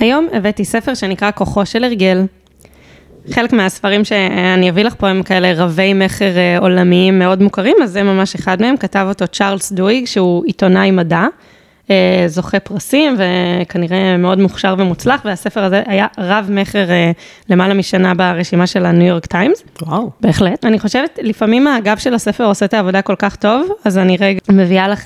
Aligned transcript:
היום 0.00 0.28
הבאתי 0.32 0.64
ספר 0.64 0.94
שנקרא 0.94 1.30
כוחו 1.30 1.66
של 1.66 1.84
הרגל. 1.84 2.24
חלק 3.30 3.52
מהספרים 3.52 4.04
שאני 4.04 4.70
אביא 4.70 4.84
לך 4.84 4.94
פה 4.98 5.08
הם 5.08 5.22
כאלה 5.22 5.52
רבי 5.64 5.94
מכר 5.94 6.36
אה, 6.36 6.58
עולמיים 6.58 7.18
מאוד 7.18 7.42
מוכרים, 7.42 7.76
אז 7.82 7.90
זה 7.90 8.02
ממש 8.02 8.34
אחד 8.34 8.60
מהם, 8.60 8.76
כתב 8.76 9.06
אותו 9.08 9.28
צ'ארלס 9.28 9.72
דוויג, 9.72 10.06
שהוא 10.06 10.44
עיתונאי 10.44 10.90
מדע, 10.90 11.26
אה, 11.90 12.24
זוכה 12.26 12.60
פרסים 12.60 13.16
וכנראה 13.18 14.16
מאוד 14.16 14.38
מוכשר 14.38 14.74
ומוצלח, 14.78 15.20
והספר 15.24 15.64
הזה 15.64 15.82
היה 15.86 16.06
רב 16.18 16.48
מכר 16.50 16.90
אה, 16.90 17.10
למעלה 17.50 17.74
משנה 17.74 18.14
ברשימה 18.14 18.66
של 18.66 18.86
הניו 18.86 19.06
יורק 19.06 19.26
טיימס. 19.26 19.62
וואו. 19.82 20.10
בהחלט. 20.20 20.64
אני 20.64 20.78
חושבת, 20.78 21.18
לפעמים 21.22 21.66
הגב 21.66 21.96
של 21.96 22.14
הספר 22.14 22.44
עושה 22.44 22.64
את 22.64 22.74
העבודה 22.74 23.02
כל 23.02 23.16
כך 23.18 23.36
טוב, 23.36 23.68
אז 23.84 23.98
אני 23.98 24.16
רגע 24.20 24.38
מביאה 24.48 24.88
לך 24.88 25.04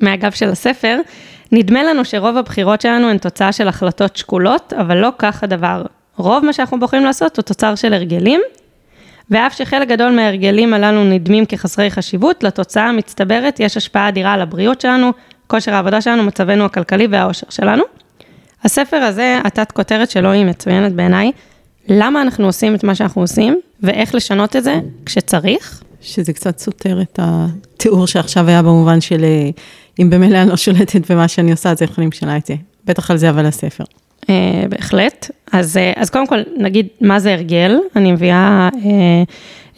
מהגב 0.00 0.30
של 0.30 0.48
הספר. 0.48 0.98
נדמה 1.52 1.82
לנו 1.82 2.04
שרוב 2.04 2.36
הבחירות 2.36 2.80
שלנו 2.80 3.08
הן 3.10 3.18
תוצאה 3.18 3.52
של 3.52 3.68
החלטות 3.68 4.16
שקולות, 4.16 4.72
אבל 4.72 4.96
לא 4.96 5.08
כך 5.18 5.42
הדבר. 5.42 5.82
רוב 6.16 6.44
מה 6.44 6.52
שאנחנו 6.52 6.80
בוחרים 6.80 7.04
לעשות 7.04 7.36
הוא 7.36 7.42
תוצר 7.42 7.74
של 7.74 7.94
הרגלים, 7.94 8.40
ואף 9.30 9.56
שחלק 9.56 9.88
גדול 9.88 10.10
מההרגלים 10.10 10.74
הללו 10.74 11.04
נדמים 11.04 11.46
כחסרי 11.46 11.90
חשיבות, 11.90 12.42
לתוצאה 12.42 12.88
המצטברת 12.88 13.60
יש 13.60 13.76
השפעה 13.76 14.08
אדירה 14.08 14.32
על 14.32 14.40
הבריאות 14.40 14.80
שלנו, 14.80 15.12
כושר 15.46 15.74
העבודה 15.74 16.00
שלנו, 16.00 16.22
מצבנו 16.22 16.64
הכלכלי 16.64 17.06
והאושר 17.10 17.46
שלנו. 17.50 17.84
הספר 18.64 18.96
הזה, 18.96 19.40
התת 19.44 19.72
כותרת 19.72 20.10
שלו 20.10 20.30
היא 20.30 20.44
מצוינת 20.44 20.92
בעיניי, 20.92 21.32
למה 21.88 22.22
אנחנו 22.22 22.46
עושים 22.46 22.74
את 22.74 22.84
מה 22.84 22.94
שאנחנו 22.94 23.22
עושים, 23.22 23.60
ואיך 23.82 24.14
לשנות 24.14 24.56
את 24.56 24.64
זה 24.64 24.80
כשצריך. 25.06 25.82
שזה 26.00 26.32
קצת 26.32 26.58
סותר 26.58 27.02
את 27.02 27.18
התיאור 27.22 28.06
שעכשיו 28.06 28.48
היה 28.48 28.62
במובן 28.62 29.00
של 29.00 29.24
אה, 29.24 29.50
אם 30.00 30.10
במילא 30.10 30.38
אני 30.38 30.50
לא 30.50 30.56
שולטת 30.56 31.10
במה 31.10 31.28
שאני 31.28 31.50
עושה, 31.50 31.70
אז 31.70 31.82
איך 31.82 31.98
אני 31.98 32.06
משנה 32.06 32.36
את 32.36 32.46
זה. 32.46 32.54
בטח 32.84 33.10
על 33.10 33.16
זה 33.16 33.30
אבל 33.30 33.46
הספר. 33.46 33.84
אה, 34.30 34.64
בהחלט. 34.68 35.30
אז, 35.52 35.76
אה, 35.76 35.92
אז 35.96 36.10
קודם 36.10 36.26
כל, 36.26 36.38
נגיד, 36.56 36.86
מה 37.00 37.18
זה 37.18 37.32
הרגל? 37.32 37.78
אני 37.96 38.12
מביאה 38.12 38.68
אה, 38.84 39.22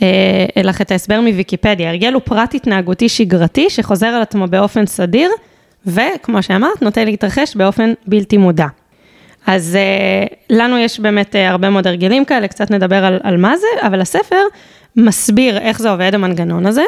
אה, 0.03 0.63
לך 0.63 0.81
את 0.81 0.91
ההסבר 0.91 1.21
מוויקיפדיה. 1.21 1.91
הרגל 1.91 2.13
הוא 2.13 2.23
פרט 2.25 2.55
התנהגותי 2.55 3.09
שגרתי 3.09 3.71
שחוזר 3.71 4.07
על 4.07 4.23
עצמו 4.23 4.47
באופן 4.47 4.87
סדיר, 4.87 5.31
וכמו 5.87 6.43
שאמרת, 6.43 6.83
נוטה 6.83 7.05
להתרחש 7.05 7.57
באופן 7.57 7.93
בלתי 8.07 8.37
מודע. 8.37 8.67
אז 9.47 9.77
אה, 9.77 10.27
לנו 10.51 10.79
יש 10.79 11.01
באמת 11.01 11.37
אה, 11.37 11.51
הרבה 11.51 11.71
מאוד 11.71 11.87
הרגלים 11.87 12.25
כאלה, 12.25 12.49
קצת 12.49 12.71
נדבר 12.71 13.05
על, 13.05 13.19
על 13.23 13.37
מה 13.37 13.57
זה, 13.57 13.87
אבל 13.87 14.01
הספר 14.01 14.43
מסביר 14.97 15.59
איך 15.59 15.79
זה 15.79 15.91
עובד 15.91 16.15
המנגנון 16.15 16.67
הזה, 16.67 16.83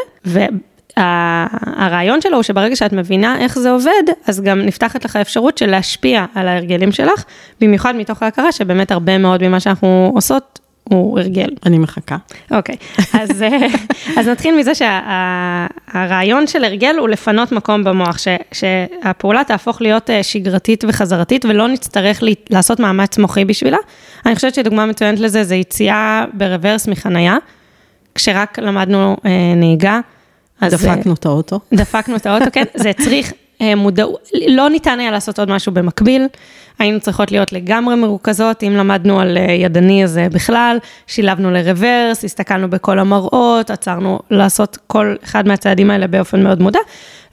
והרעיון 0.96 2.20
שלו 2.20 2.36
הוא 2.36 2.42
שברגע 2.42 2.76
שאת 2.76 2.92
מבינה 2.92 3.38
איך 3.38 3.58
זה 3.58 3.70
עובד, 3.70 4.02
אז 4.26 4.40
גם 4.40 4.60
נפתחת 4.60 5.04
לך 5.04 5.16
אפשרות 5.16 5.58
של 5.58 5.70
להשפיע 5.70 6.24
על 6.34 6.48
ההרגלים 6.48 6.92
שלך, 6.92 7.24
במיוחד 7.60 7.96
מתוך 7.96 8.22
ההכרה 8.22 8.52
שבאמת 8.52 8.90
הרבה 8.90 9.18
מאוד 9.18 9.48
ממה 9.48 9.60
שאנחנו 9.60 10.12
עושות 10.14 10.58
הוא 10.88 11.20
הרגל. 11.20 11.48
אני 11.66 11.78
מחכה. 11.78 12.16
אוקיי, 12.50 12.76
אז, 13.12 13.44
אז 14.16 14.28
נתחיל 14.28 14.56
מזה 14.56 14.72
שהרעיון 14.74 16.46
של 16.46 16.64
הרגל 16.64 16.96
הוא 16.98 17.08
לפנות 17.08 17.52
מקום 17.52 17.84
במוח, 17.84 18.18
ש, 18.18 18.28
שהפעולה 18.52 19.44
תהפוך 19.44 19.82
להיות 19.82 20.10
אה, 20.10 20.22
שגרתית 20.22 20.84
וחזרתית 20.88 21.44
ולא 21.44 21.68
נצטרך 21.68 22.22
לי, 22.22 22.34
לעשות 22.50 22.80
מאמץ 22.80 23.18
מוחי 23.18 23.44
בשבילה. 23.44 23.78
אני 24.26 24.34
חושבת 24.34 24.54
שדוגמה 24.54 24.86
מצוינת 24.86 25.20
לזה 25.20 25.44
זה 25.44 25.54
יציאה 25.54 26.24
ברוורס 26.32 26.88
מחנייה, 26.88 27.36
כשרק 28.14 28.58
למדנו 28.58 29.16
אה, 29.26 29.30
נהיגה. 29.56 30.00
אז 30.60 30.72
דפקנו 30.72 31.14
את 31.14 31.26
האוטו. 31.26 31.60
דפקנו 31.74 32.16
את 32.16 32.26
האוטו, 32.26 32.44
כן, 32.52 32.64
זה 32.74 32.92
צריך 32.92 33.32
אה, 33.60 33.74
מודעות, 33.74 34.28
לא 34.48 34.70
ניתן 34.70 35.00
היה 35.00 35.10
לעשות 35.10 35.38
עוד 35.38 35.50
משהו 35.50 35.72
במקביל, 35.72 36.26
היינו 36.78 37.00
צריכות 37.00 37.32
להיות 37.32 37.52
לגמרי 37.52 37.96
מרוכזות, 37.96 38.62
אם 38.62 38.72
למדנו 38.76 39.20
על 39.20 39.36
אה, 39.36 39.42
ידני 39.52 40.04
אז 40.04 40.20
בכלל, 40.32 40.78
שילבנו 41.06 41.50
לרוורס, 41.50 42.24
הסתכלנו 42.24 42.70
בכל 42.70 42.98
המראות, 42.98 43.70
עצרנו 43.70 44.18
לעשות 44.30 44.78
כל 44.86 45.14
אחד 45.24 45.48
מהצעדים 45.48 45.90
האלה 45.90 46.06
באופן 46.06 46.42
מאוד 46.42 46.62
מודע, 46.62 46.80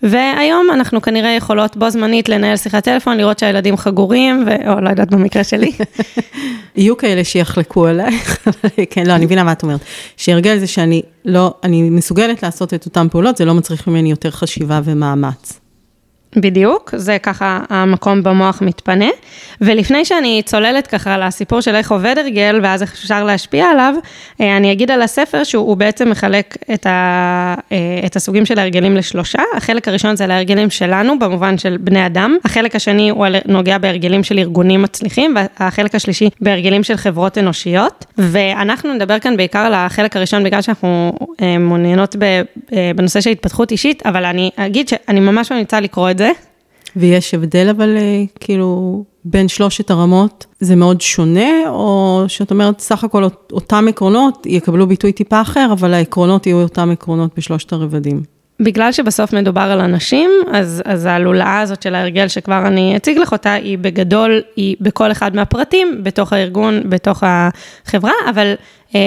והיום 0.03 0.67
אנחנו 0.73 1.01
כנראה 1.01 1.29
יכולות 1.29 1.78
בו 1.78 1.89
זמנית 1.89 2.29
לנהל 2.29 2.57
שיחת 2.57 2.83
טלפון, 2.83 3.17
לראות 3.17 3.39
שהילדים 3.39 3.78
חגורים, 3.78 4.45
ו... 4.47 4.69
או 4.73 4.81
לא 4.81 4.89
יודעת 4.89 5.11
במקרה 5.11 5.44
שלי. 5.44 5.72
יהיו 6.75 6.97
כאלה 6.97 7.23
שיחלקו 7.23 7.88
עלייך, 7.88 8.47
כן, 8.89 9.05
לא, 9.05 9.13
אני 9.13 9.25
מבינה 9.25 9.44
מה 9.44 9.51
את 9.51 9.63
אומרת. 9.63 9.79
שהרגל 10.17 10.57
זה 10.57 10.67
שאני 10.67 11.01
לא, 11.25 11.53
אני 11.63 11.89
מסוגלת 11.89 12.44
לעשות 12.44 12.73
את 12.73 12.85
אותן 12.85 13.07
פעולות, 13.09 13.38
זה 13.38 13.45
לא 13.45 13.53
מצריך 13.53 13.88
ממני 13.88 14.09
יותר 14.09 14.31
חשיבה 14.31 14.81
ומאמץ. 14.84 15.65
בדיוק, 16.38 16.94
זה 16.97 17.18
ככה 17.19 17.59
המקום 17.69 18.23
במוח 18.23 18.62
מתפנה. 18.62 19.09
ולפני 19.62 20.06
שאני 20.06 20.41
צוללת 20.46 20.88
ככה 20.88 21.18
לסיפור 21.18 21.62
של 21.62 21.75
איך 21.75 21.91
עובד 21.91 22.16
הרגל, 22.18 22.59
ואז 22.63 22.81
איך 22.81 22.94
אפשר 22.94 23.23
להשפיע 23.23 23.66
עליו, 23.66 23.94
אה, 24.41 24.57
אני 24.57 24.72
אגיד 24.72 24.91
על 24.91 25.01
הספר 25.01 25.44
שהוא 25.44 25.78
בעצם 25.78 26.09
מחלק 26.09 26.57
את, 26.73 26.85
ה, 26.85 27.56
אה, 27.72 27.78
את 28.06 28.16
הסוגים 28.16 28.46
של 28.46 28.59
ההרגלים 28.59 28.97
לשלושה. 28.97 29.41
החלק 29.57 29.88
הראשון 29.88 30.16
זה 30.16 30.28
להרגלים 30.28 30.69
שלנו, 30.69 31.19
במובן 31.19 31.57
של 31.57 31.78
בני 31.79 32.06
אדם. 32.06 32.38
החלק 32.46 32.75
השני 32.75 33.09
הוא 33.09 33.28
נוגע 33.46 33.78
בהרגלים 33.78 34.23
של 34.23 34.40
ארגונים 34.40 34.81
מצליחים, 34.81 35.35
והחלק 35.59 35.96
השלישי 35.96 36.29
בהרגלים 36.41 36.84
של 36.84 36.97
חברות 36.97 37.38
אנושיות. 37.38 38.06
ואנחנו 38.17 38.94
נדבר 38.94 39.19
כאן 39.19 39.38
בעיקר 39.38 39.59
על 39.59 39.73
החלק 39.73 40.16
הראשון, 40.16 40.44
בגלל 40.44 40.62
שאנחנו 40.62 41.13
אה, 41.41 41.57
מעוניינות 41.57 42.16
בנושא 42.96 43.22
של 43.22 43.29
התפתחות 43.29 43.72
אישית, 43.72 44.06
אבל 44.06 44.25
אני 44.25 44.50
אגיד 44.56 44.88
שאני 44.88 45.19
ממש 45.19 45.52
ממליצה 45.52 45.79
לקרוא 45.79 46.12
את 46.12 46.17
זה. 46.17 46.25
ויש 46.96 47.34
הבדל 47.34 47.69
אבל 47.69 47.97
אה, 47.97 48.24
כאילו 48.40 49.03
בין 49.25 49.47
שלושת 49.47 49.91
הרמות, 49.91 50.46
זה 50.59 50.75
מאוד 50.75 51.02
שונה, 51.02 51.69
או 51.69 52.24
שאת 52.28 52.52
אומרת 52.52 52.80
סך 52.80 53.03
הכל 53.03 53.24
אותם 53.52 53.86
עקרונות 53.90 54.46
יקבלו 54.46 54.88
ביטוי 54.88 55.12
טיפה 55.12 55.41
אחר, 55.41 55.68
אבל 55.72 55.94
העקרונות 55.94 56.47
יהיו 56.47 56.62
אותם 56.62 56.91
עקרונות 56.91 57.31
בשלושת 57.38 57.74
הרבדים. 57.74 58.22
בגלל 58.59 58.91
שבסוף 58.91 59.34
מדובר 59.34 59.62
על 59.62 59.81
אנשים, 59.81 60.31
אז, 60.52 60.81
אז 60.85 61.06
הלולאה 61.06 61.59
הזאת 61.59 61.81
של 61.81 61.96
ההרגל 61.96 62.28
שכבר 62.28 62.68
אני 62.68 62.97
אציג 62.97 63.18
לך 63.18 63.31
אותה, 63.31 63.53
היא 63.53 63.78
בגדול, 63.78 64.41
היא 64.56 64.75
בכל 64.81 65.12
אחד 65.12 65.35
מהפרטים, 65.35 66.03
בתוך 66.03 66.34
הארגון, 66.34 66.81
בתוך 66.90 67.24
החברה, 67.25 68.12
אבל, 68.30 68.53
אה, 68.96 69.02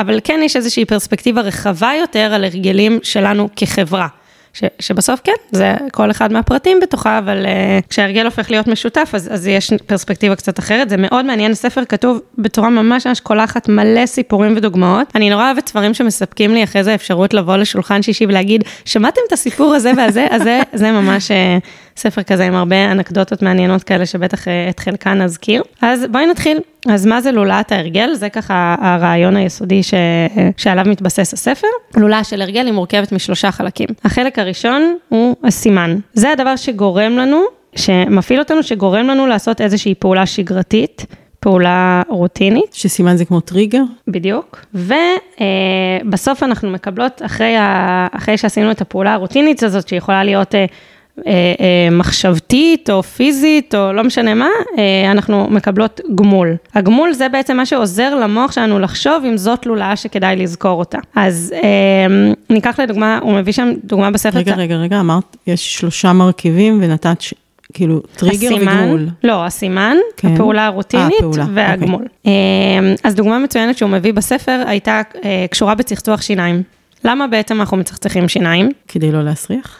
אבל 0.00 0.20
כן 0.24 0.40
יש 0.44 0.56
איזושהי 0.56 0.84
פרספקטיבה 0.84 1.40
רחבה 1.40 1.90
יותר 2.00 2.30
על 2.34 2.44
הרגלים 2.44 2.98
שלנו 3.02 3.48
כחברה. 3.56 4.08
ש, 4.52 4.64
שבסוף 4.78 5.20
כן, 5.24 5.32
זה 5.50 5.74
כל 5.92 6.10
אחד 6.10 6.32
מהפרטים 6.32 6.80
בתוכה, 6.82 7.18
אבל 7.18 7.46
uh, 7.46 7.88
כשההרגל 7.88 8.24
הופך 8.24 8.50
להיות 8.50 8.66
משותף, 8.66 9.10
אז, 9.12 9.28
אז 9.32 9.46
יש 9.46 9.72
פרספקטיבה 9.86 10.36
קצת 10.36 10.58
אחרת. 10.58 10.88
זה 10.88 10.96
מאוד 10.96 11.24
מעניין, 11.24 11.52
הספר 11.52 11.84
כתוב 11.84 12.20
בצורה 12.38 12.70
ממש 12.70 13.06
ממש 13.06 13.20
קולחת, 13.20 13.68
מלא 13.68 14.06
סיפורים 14.06 14.54
ודוגמאות. 14.56 15.06
אני 15.14 15.30
נורא 15.30 15.46
אוהבת 15.46 15.68
ספרים 15.68 15.94
שמספקים 15.94 16.54
לי 16.54 16.64
אחרי 16.64 16.84
זה 16.84 16.94
אפשרות 16.94 17.34
לבוא 17.34 17.56
לשולחן 17.56 18.02
שישי 18.02 18.26
ולהגיד, 18.26 18.64
שמעתם 18.84 19.20
את 19.28 19.32
הסיפור 19.32 19.74
הזה 19.74 19.92
והזה, 19.96 20.26
אז 20.30 20.42
זה, 20.42 20.60
זה 20.72 20.92
ממש... 20.92 21.30
Uh, 21.30 21.89
ספר 21.96 22.22
כזה 22.22 22.46
עם 22.46 22.54
הרבה 22.54 22.92
אנקדוטות 22.92 23.42
מעניינות 23.42 23.82
כאלה 23.82 24.06
שבטח 24.06 24.48
אה, 24.48 24.68
את 24.70 24.80
חלקן 24.80 25.22
נזכיר. 25.22 25.62
אז 25.82 26.04
בואי 26.10 26.26
נתחיל. 26.26 26.58
אז 26.88 27.06
מה 27.06 27.20
זה 27.20 27.32
לולאת 27.32 27.72
ההרגל? 27.72 28.14
זה 28.14 28.28
ככה 28.28 28.74
הרעיון 28.80 29.36
היסודי 29.36 29.82
ש... 29.82 29.94
שעליו 30.56 30.84
מתבסס 30.88 31.34
הספר. 31.34 31.66
לולאה 31.96 32.24
של 32.24 32.42
הרגל 32.42 32.66
היא 32.66 32.72
מורכבת 32.74 33.12
משלושה 33.12 33.52
חלקים. 33.52 33.88
החלק 34.04 34.38
הראשון 34.38 34.96
הוא 35.08 35.36
הסימן. 35.44 35.96
זה 36.14 36.32
הדבר 36.32 36.56
שגורם 36.56 37.12
לנו, 37.12 37.42
שמפעיל 37.76 38.38
אותנו, 38.38 38.62
שגורם 38.62 39.06
לנו 39.06 39.26
לעשות 39.26 39.60
איזושהי 39.60 39.94
פעולה 39.94 40.26
שגרתית. 40.26 41.06
פעולה 41.40 42.02
רוטינית. 42.08 42.72
שסימן 42.72 43.16
זה 43.16 43.24
כמו 43.24 43.40
טריגר? 43.40 43.82
בדיוק. 44.08 44.64
ובסוף 44.74 46.42
אה, 46.42 46.48
אנחנו 46.48 46.70
מקבלות, 46.70 47.22
אחרי, 47.26 47.56
ה, 47.56 48.06
אחרי 48.12 48.38
שעשינו 48.38 48.70
את 48.70 48.80
הפעולה 48.80 49.14
הרוטינית 49.14 49.62
הזאת, 49.62 49.88
שיכולה 49.88 50.24
להיות 50.24 50.54
אה, 50.54 50.60
אה, 50.60 50.64
אה, 50.64 50.68
מחשבתית 51.90 52.90
או 52.90 53.02
פיזית 53.02 53.74
או 53.74 53.92
לא 53.92 54.04
משנה 54.04 54.34
מה, 54.34 54.48
אה, 54.78 55.10
אנחנו 55.10 55.46
מקבלות 55.50 56.00
גמול. 56.14 56.56
הגמול 56.74 57.12
זה 57.12 57.28
בעצם 57.28 57.56
מה 57.56 57.66
שעוזר 57.66 58.14
למוח 58.14 58.52
שלנו 58.52 58.78
לחשוב 58.78 59.24
אם 59.24 59.36
זאת 59.36 59.66
לולאה 59.66 59.96
שכדאי 59.96 60.36
לזכור 60.36 60.78
אותה. 60.78 60.98
אז 61.16 61.54
ניקח 62.50 62.80
לדוגמה, 62.80 63.18
הוא 63.22 63.32
מביא 63.32 63.52
שם 63.52 63.72
דוגמה 63.84 64.10
בספר. 64.10 64.38
רגע, 64.38 64.54
רגע, 64.54 64.76
רגע, 64.76 65.00
אמרת, 65.00 65.36
יש 65.46 65.74
שלושה 65.74 66.12
מרכיבים 66.12 66.78
ונתת 66.82 67.20
ש... 67.20 67.34
כאילו 67.72 68.00
טריגר 68.16 68.54
הסימן, 68.54 68.82
וגמול. 68.82 69.08
לא, 69.24 69.46
הסימן, 69.46 69.96
כן. 70.16 70.34
הפעולה 70.34 70.66
הרוטינית 70.66 71.14
הפעולה, 71.18 71.46
והגמול. 71.54 72.02
אוקיי. 72.02 72.32
אז 73.04 73.14
דוגמה 73.14 73.38
מצוינת 73.38 73.78
שהוא 73.78 73.90
מביא 73.90 74.12
בספר 74.12 74.62
הייתה 74.66 75.00
קשורה 75.50 75.74
בצחצוח 75.74 76.22
שיניים. 76.22 76.62
למה 77.04 77.26
בעצם 77.26 77.60
אנחנו 77.60 77.76
מצחצחים 77.76 78.28
שיניים? 78.28 78.70
כדי 78.88 79.12
לא 79.12 79.22
להסריח. 79.22 79.78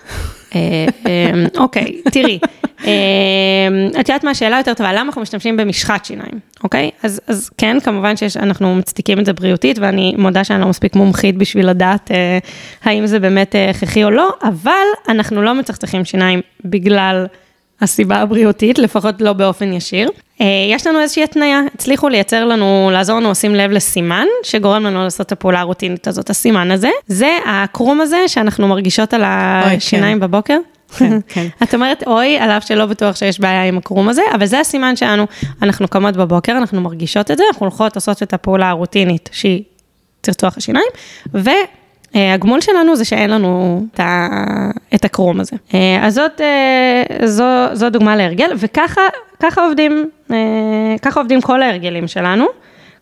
אה, 0.54 0.86
אה, 1.06 1.44
אוקיי, 1.56 2.02
תראי, 2.12 2.38
אה, 2.86 3.68
את 4.00 4.08
יודעת 4.08 4.24
מה 4.24 4.30
השאלה 4.30 4.56
יותר 4.56 4.74
טובה, 4.74 4.92
למה 4.92 5.02
אנחנו 5.02 5.22
משתמשים 5.22 5.56
במשחת 5.56 6.04
שיניים, 6.04 6.38
אוקיי? 6.64 6.90
אז, 7.02 7.20
אז 7.26 7.50
כן, 7.58 7.80
כמובן 7.80 8.16
שאנחנו 8.16 8.74
מצדיקים 8.74 9.18
את 9.18 9.26
זה 9.26 9.32
בריאותית, 9.32 9.78
ואני 9.78 10.14
מודה 10.18 10.44
שאני 10.44 10.60
לא 10.60 10.68
מספיק 10.68 10.96
מומחית 10.96 11.36
בשביל 11.36 11.68
לדעת 11.70 12.10
האם 12.82 13.06
זה 13.06 13.20
באמת 13.20 13.54
הכרחי 13.70 14.04
או 14.04 14.10
לא, 14.10 14.30
אבל 14.42 14.72
אנחנו 15.08 15.42
לא 15.42 15.54
מצחצחים 15.54 16.04
שיניים 16.04 16.40
בגלל 16.64 17.26
הסיבה 17.80 18.16
הבריאותית, 18.16 18.78
לפחות 18.78 19.20
לא 19.20 19.32
באופן 19.32 19.72
ישיר. 19.72 20.10
אה, 20.40 20.46
יש 20.68 20.86
לנו 20.86 21.00
איזושהי 21.00 21.24
התניה, 21.24 21.60
הצליחו 21.74 22.08
לייצר 22.08 22.44
לנו, 22.44 22.90
לעזור 22.92 23.16
לנו 23.16 23.30
לשים 23.30 23.54
לב 23.54 23.70
לסימן, 23.70 24.26
שגורם 24.42 24.84
לנו 24.84 25.04
לעשות 25.04 25.26
את 25.26 25.32
הפעולה 25.32 25.60
הרוטינית 25.60 26.08
הזאת, 26.08 26.30
הסימן 26.30 26.70
הזה, 26.70 26.90
זה 27.06 27.38
הקרום 27.46 28.00
הזה 28.00 28.28
שאנחנו 28.28 28.68
מרגישות 28.68 29.14
על 29.14 29.22
השיניים 29.24 30.20
כן. 30.20 30.20
בבוקר. 30.20 30.58
כן, 30.98 31.20
כן. 31.28 31.46
את 31.62 31.74
אומרת 31.74 32.02
אוי, 32.06 32.38
על 32.38 32.50
אף 32.50 32.66
שלא 32.66 32.86
בטוח 32.86 33.16
שיש 33.16 33.40
בעיה 33.40 33.64
עם 33.64 33.78
הקרום 33.78 34.08
הזה, 34.08 34.22
אבל 34.34 34.46
זה 34.46 34.60
הסימן 34.60 34.96
שלנו, 34.96 35.26
אנחנו 35.62 35.88
קמות 35.88 36.16
בבוקר, 36.16 36.52
אנחנו 36.52 36.80
מרגישות 36.80 37.30
את 37.30 37.38
זה, 37.38 37.44
אנחנו 37.52 37.66
הולכות 37.66 37.96
לעשות 37.96 38.22
את 38.22 38.34
הפעולה 38.34 38.68
הרוטינית 38.68 39.28
שהיא 39.32 39.62
צרצוח 40.22 40.56
השיניים, 40.56 40.86
והגמול 41.34 42.60
שלנו 42.60 42.96
זה 42.96 43.04
שאין 43.04 43.30
לנו 43.30 43.82
את, 43.94 44.00
ה, 44.00 44.28
את 44.94 45.04
הקרום 45.04 45.40
הזה. 45.40 45.56
אה, 45.74 46.06
אז 46.06 46.14
זאת, 46.14 46.40
אה, 46.40 47.26
זו, 47.26 47.44
זו 47.72 47.90
דוגמה 47.90 48.16
להרגל, 48.16 48.50
וככה 48.56 49.02
ככה 49.40 49.64
עובדים, 49.64 50.10
אה, 50.30 50.36
ככה 51.02 51.20
עובדים 51.20 51.40
כל 51.40 51.62
ההרגלים 51.62 52.08
שלנו. 52.08 52.46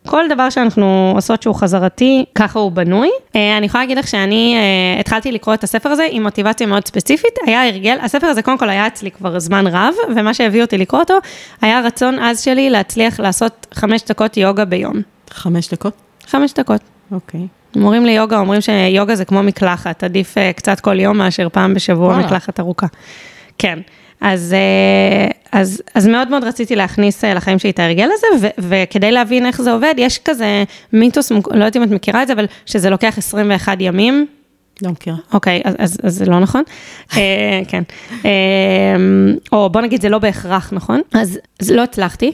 כל 0.06 0.24
דבר 0.28 0.50
שאנחנו 0.50 1.12
עושות 1.14 1.42
שהוא 1.42 1.54
חזרתי, 1.54 2.24
ככה 2.34 2.58
הוא 2.58 2.72
בנוי. 2.72 3.10
אה, 3.36 3.58
אני 3.58 3.66
יכולה 3.66 3.82
להגיד 3.82 3.98
לך 3.98 4.08
שאני 4.08 4.56
אה, 4.56 5.00
התחלתי 5.00 5.32
לקרוא 5.32 5.54
את 5.54 5.64
הספר 5.64 5.88
הזה 5.88 6.06
עם 6.10 6.22
מוטיבציה 6.22 6.66
מאוד 6.66 6.86
ספציפית, 6.86 7.32
היה 7.46 7.68
הרגל, 7.68 7.98
הספר 8.02 8.26
הזה 8.26 8.42
קודם 8.42 8.58
כל 8.58 8.70
היה 8.70 8.86
אצלי 8.86 9.10
כבר 9.10 9.38
זמן 9.38 9.66
רב, 9.66 9.94
ומה 10.16 10.34
שהביא 10.34 10.62
אותי 10.62 10.78
לקרוא 10.78 11.00
אותו, 11.00 11.14
היה 11.60 11.80
רצון 11.80 12.18
עז 12.18 12.40
שלי 12.40 12.70
להצליח 12.70 13.20
לעשות 13.20 13.66
חמש 13.74 14.02
דקות 14.08 14.36
יוגה 14.36 14.64
ביום. 14.64 15.02
חמש 15.30 15.68
דקות? 15.68 15.92
חמש 16.26 16.52
דקות. 16.52 16.80
אוקיי. 17.12 17.46
מורים 17.76 18.06
ליוגה 18.06 18.38
אומרים 18.38 18.60
שיוגה 18.60 19.14
זה 19.16 19.24
כמו 19.24 19.42
מקלחת, 19.42 20.04
עדיף 20.04 20.34
קצת 20.56 20.80
כל 20.80 21.00
יום 21.00 21.18
מאשר 21.18 21.48
פעם 21.48 21.74
בשבוע 21.74 22.08
וואלה. 22.08 22.26
מקלחת 22.26 22.60
ארוכה. 22.60 22.86
כן. 23.58 23.78
אז, 24.20 24.54
אה, 24.54 25.30
אז, 25.52 25.82
אז 25.94 26.06
מאוד 26.06 26.30
מאוד 26.30 26.44
רציתי 26.44 26.76
להכניס 26.76 27.24
אה, 27.24 27.34
לחיים 27.34 27.58
שלי 27.58 27.70
את 27.70 27.78
ההרגל 27.78 28.08
הזה, 28.12 28.26
ו, 28.40 28.46
וכדי 28.58 29.10
להבין 29.10 29.46
איך 29.46 29.62
זה 29.62 29.72
עובד, 29.72 29.94
יש 29.98 30.18
כזה 30.18 30.64
מיתוס, 30.92 31.32
לא 31.32 31.38
יודעת 31.52 31.76
אם 31.76 31.82
את 31.82 31.90
מכירה 31.90 32.22
את 32.22 32.26
זה, 32.26 32.32
אבל 32.32 32.46
שזה 32.66 32.90
לוקח 32.90 33.18
21 33.18 33.76
ימים. 33.80 34.26
לא 34.82 34.90
מכירה. 34.90 35.16
אוקיי, 35.32 35.62
אז, 35.64 35.74
אז, 35.78 35.98
אז 36.02 36.14
זה 36.14 36.26
לא 36.26 36.40
נכון. 36.40 36.62
אה, 37.16 37.60
כן. 37.68 37.82
אה, 38.24 38.30
או 39.52 39.70
בוא 39.70 39.80
נגיד, 39.80 40.02
זה 40.02 40.08
לא 40.08 40.18
בהכרח 40.18 40.72
נכון. 40.72 41.00
אז, 41.14 41.38
אז 41.60 41.70
לא 41.70 41.82
הצלחתי, 41.82 42.32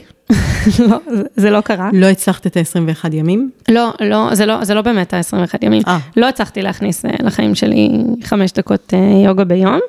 לא, 0.89 0.97
זה- 1.35 1.49
לא 1.49 1.61
קרה. 1.61 1.89
לא 1.93 2.05
הצלחת 2.05 2.47
את 2.47 2.57
ה-21 2.57 3.13
ימים? 3.13 3.49
לא, 3.69 3.89
לא, 4.01 4.29
זה 4.35 4.45
לא, 4.45 4.63
זה 4.63 4.73
לא 4.73 4.81
באמת 4.81 5.13
ה-21 5.13 5.57
ימים. 5.61 5.81
אה. 5.87 5.97
לא 6.17 6.29
הצלחתי 6.29 6.61
להכניס 6.61 7.05
אה, 7.05 7.11
לחיים 7.23 7.55
שלי 7.55 7.89
חמש 8.23 8.51
דקות 8.51 8.93
אה, 8.93 8.99
יוגה 9.25 9.43
ביום. 9.43 9.79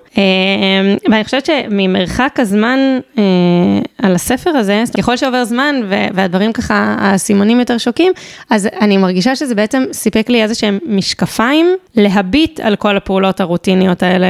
ואני 1.11 1.25
חושבת 1.25 1.47
שממרחק 1.47 2.37
הזמן 2.39 2.79
על 4.03 4.15
הספר 4.15 4.51
הזה, 4.51 4.83
ככל 4.99 5.17
שעובר 5.17 5.45
זמן 5.45 5.75
והדברים 6.15 6.53
ככה, 6.53 6.97
הסימונים 6.99 7.61
יותר 7.61 7.79
שוקים, 7.79 8.13
אז 8.51 8.69
אני 8.81 8.97
מרגישה 8.97 9.37
שזה 9.37 9.55
בעצם 9.55 9.85
סיפק 9.93 10.29
לי 10.29 10.43
איזה 10.43 10.55
שהם 10.55 10.79
משקפיים 10.87 11.67
להביט 11.95 12.61
על 12.61 12.77
כל 12.77 12.97
הפעולות 12.97 13.41
הרוטיניות 13.41 14.03
האלה 14.03 14.27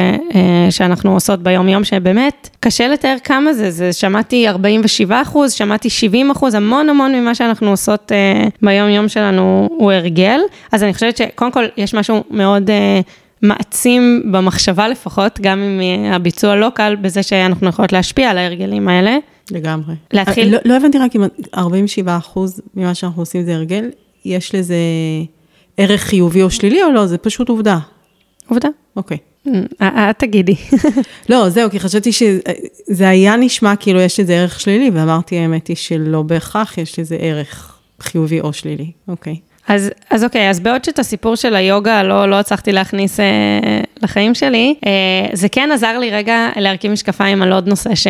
שאנחנו 0.70 1.12
עושות 1.12 1.43
ביום-יום, 1.43 1.84
שבאמת 1.84 2.48
קשה 2.60 2.88
לתאר 2.88 3.16
כמה 3.25 3.52
זה, 3.52 3.70
זה 3.70 3.93
שמעתי 3.93 4.48
47 4.48 5.22
אחוז, 5.22 5.52
שמעתי 5.52 5.90
70 5.90 6.31
אחוז, 6.31 6.36
המון 6.55 6.88
המון 6.88 7.12
ממה 7.15 7.35
שאנחנו 7.35 7.71
עושות 7.71 8.12
אה, 8.12 8.49
ביום-יום 8.62 9.09
שלנו 9.09 9.69
הוא 9.71 9.93
הרגל. 9.93 10.41
אז 10.73 10.83
אני 10.83 10.94
חושבת 10.94 11.17
שקודם 11.17 11.53
כל 11.53 11.65
יש 11.77 11.94
משהו 11.94 12.25
מאוד 12.31 12.71
אה, 12.71 13.00
מעצים 13.43 14.23
במחשבה 14.33 14.88
לפחות, 14.88 15.38
גם 15.43 15.62
אם 15.62 15.81
אה, 15.81 16.17
הביצוע 16.17 16.56
לא 16.56 16.69
קל, 16.75 16.97
בזה 17.00 17.23
שאנחנו 17.23 17.69
יכולות 17.69 17.93
להשפיע 17.93 18.31
על 18.31 18.38
ההרגלים 18.38 18.88
האלה. 18.88 19.17
לגמרי. 19.50 19.94
להתחיל- 20.12 20.53
לא, 20.53 20.59
לא 20.65 20.77
הבנתי 20.77 20.99
רק 20.99 21.17
אם 21.17 21.23
47 21.56 22.17
אחוז 22.17 22.61
ממה 22.75 22.94
שאנחנו 22.94 23.23
עושים 23.23 23.43
זה 23.44 23.55
הרגל, 23.55 23.91
יש 24.25 24.55
לזה 24.55 24.77
ערך 25.77 26.00
חיובי 26.00 26.43
או 26.43 26.50
שלילי 26.50 26.82
או 26.82 26.91
לא? 26.93 27.06
זה 27.06 27.19
פשוט 27.19 27.49
עובדה. 27.49 27.79
עובדה. 28.49 28.69
אוקיי. 28.97 29.17
אה, 29.17 29.23
את 29.82 30.19
תגידי. 30.19 30.56
לא, 31.31 31.48
זהו, 31.48 31.70
כי 31.70 31.81
חשבתי 31.81 32.12
שזה 32.12 33.08
היה 33.08 33.37
נשמע 33.37 33.76
כאילו 33.76 34.00
יש 34.00 34.20
לזה 34.20 34.34
ערך 34.34 34.60
שלילי, 34.60 34.90
ואמרתי, 34.90 35.38
האמת 35.38 35.66
היא 35.66 35.76
שלא 35.76 36.22
בהכרח 36.22 36.78
יש 36.78 36.98
לזה 36.98 37.16
ערך 37.20 37.78
חיובי 38.00 38.40
או 38.40 38.52
שלילי. 38.52 38.90
אוקיי. 39.08 39.37
אז, 39.69 39.91
אז 40.11 40.25
אוקיי, 40.25 40.51
אז 40.51 40.61
בעוד 40.61 40.85
שאת 40.85 40.99
הסיפור 40.99 41.37
של 41.37 41.55
היוגה 41.55 42.03
לא, 42.03 42.31
לא 42.31 42.39
הצלחתי 42.39 42.73
להכניס 42.73 43.21
אה, 43.21 43.25
לחיים 44.03 44.35
שלי, 44.35 44.75
אה, 44.87 44.91
זה 45.33 45.49
כן 45.49 45.71
עזר 45.73 45.99
לי 45.99 46.11
רגע 46.11 46.49
להרכיב 46.57 46.93
משקפיים 46.93 47.43
על 47.43 47.53
עוד 47.53 47.69
נושא 47.69 47.95
ש, 47.95 48.07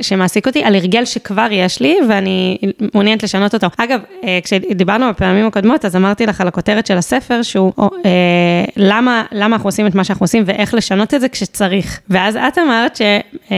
שמעסיק 0.00 0.46
אותי, 0.46 0.64
על 0.64 0.74
הרגל 0.74 1.04
שכבר 1.04 1.48
יש 1.50 1.80
לי 1.80 1.96
ואני 2.08 2.58
מעוניינת 2.94 3.22
לשנות 3.22 3.54
אותו. 3.54 3.66
אגב, 3.76 4.00
אה, 4.24 4.38
כשדיברנו 4.44 5.10
בפעמים 5.10 5.46
הקודמות, 5.46 5.84
אז 5.84 5.96
אמרתי 5.96 6.26
לך 6.26 6.40
על 6.40 6.48
הכותרת 6.48 6.86
של 6.86 6.96
הספר, 6.96 7.42
שהוא 7.42 7.72
אה, 7.78 8.64
למה, 8.76 9.24
למה 9.32 9.56
אנחנו 9.56 9.68
עושים 9.68 9.86
את 9.86 9.94
מה 9.94 10.04
שאנחנו 10.04 10.24
עושים 10.24 10.42
ואיך 10.46 10.74
לשנות 10.74 11.14
את 11.14 11.20
זה 11.20 11.28
כשצריך. 11.28 12.00
ואז 12.08 12.36
את 12.36 12.58
אמרת 12.58 12.96
ש, 12.96 13.02
אה, 13.50 13.56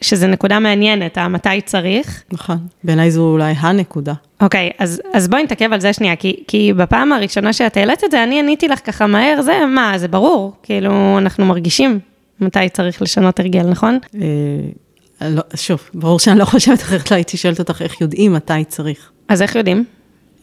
שזה 0.00 0.26
נקודה 0.26 0.58
מעניינת, 0.58 1.18
המתי 1.18 1.60
צריך. 1.64 2.22
נכון. 2.32 2.58
בעיניי 2.84 3.10
זו 3.10 3.22
אולי 3.22 3.54
הנקודה. 3.58 4.12
אוקיי, 4.40 4.70
אז, 4.78 5.02
אז 5.12 5.28
בואי 5.28 5.42
נתעכב 5.42 5.72
על 5.72 5.80
זה 5.80 5.92
שנייה, 5.92 6.16
כי, 6.16 6.42
כי 6.48 6.72
בפעם 6.72 7.12
הראשונה 7.12 7.52
שאת 7.52 7.76
העלית 7.76 8.04
את 8.04 8.10
זה, 8.10 8.24
אני 8.24 8.38
עניתי 8.38 8.68
לך 8.68 8.80
ככה 8.84 9.06
מהר, 9.06 9.42
זה 9.42 9.66
מה, 9.74 9.98
זה 9.98 10.08
ברור, 10.08 10.52
כאילו, 10.62 11.18
אנחנו 11.18 11.44
מרגישים 11.44 11.98
מתי 12.40 12.68
צריך 12.72 13.02
לשנות 13.02 13.40
הרגל, 13.40 13.62
נכון? 13.62 13.98
אה, 15.22 15.28
לא, 15.28 15.42
שוב, 15.54 15.80
ברור 15.94 16.18
שאני 16.18 16.38
לא 16.38 16.44
חושבת 16.44 16.80
אחרת, 16.80 17.10
לא 17.10 17.16
הייתי 17.16 17.36
שואלת 17.36 17.58
אותך 17.58 17.82
איך 17.82 18.00
יודעים 18.00 18.32
מתי 18.32 18.64
צריך. 18.68 19.10
אז 19.28 19.42
איך 19.42 19.56
יודעים? 19.56 19.84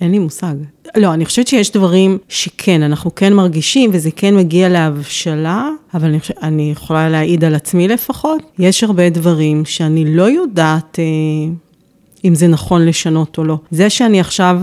אין 0.01 0.12
לי 0.12 0.19
מושג. 0.19 0.54
לא, 0.95 1.13
אני 1.13 1.25
חושבת 1.25 1.48
שיש 1.48 1.72
דברים 1.72 2.18
שכן, 2.30 2.84
אנחנו 2.84 3.16
כן 3.16 3.34
מרגישים, 3.34 3.90
וזה 3.94 4.10
כן 4.16 4.36
מגיע 4.36 4.69
להבשלה, 4.69 5.69
אבל 5.94 6.07
אני, 6.07 6.19
חושבת, 6.19 6.38
אני 6.44 6.72
יכולה 6.72 7.10
להעיד 7.10 7.44
על 7.44 7.56
עצמי 7.56 7.88
לפחות. 7.88 8.42
יש 8.60 8.84
הרבה 8.84 9.10
דברים 9.10 9.66
שאני 9.66 10.16
לא 10.16 10.30
יודעת 10.30 11.00
אה, 11.00 11.54
אם 12.25 12.35
זה 12.35 12.47
נכון 12.47 12.85
לשנות 12.85 13.37
או 13.37 13.43
לא. 13.43 13.57
זה 13.71 13.89
שאני 13.89 14.19
עכשיו, 14.19 14.61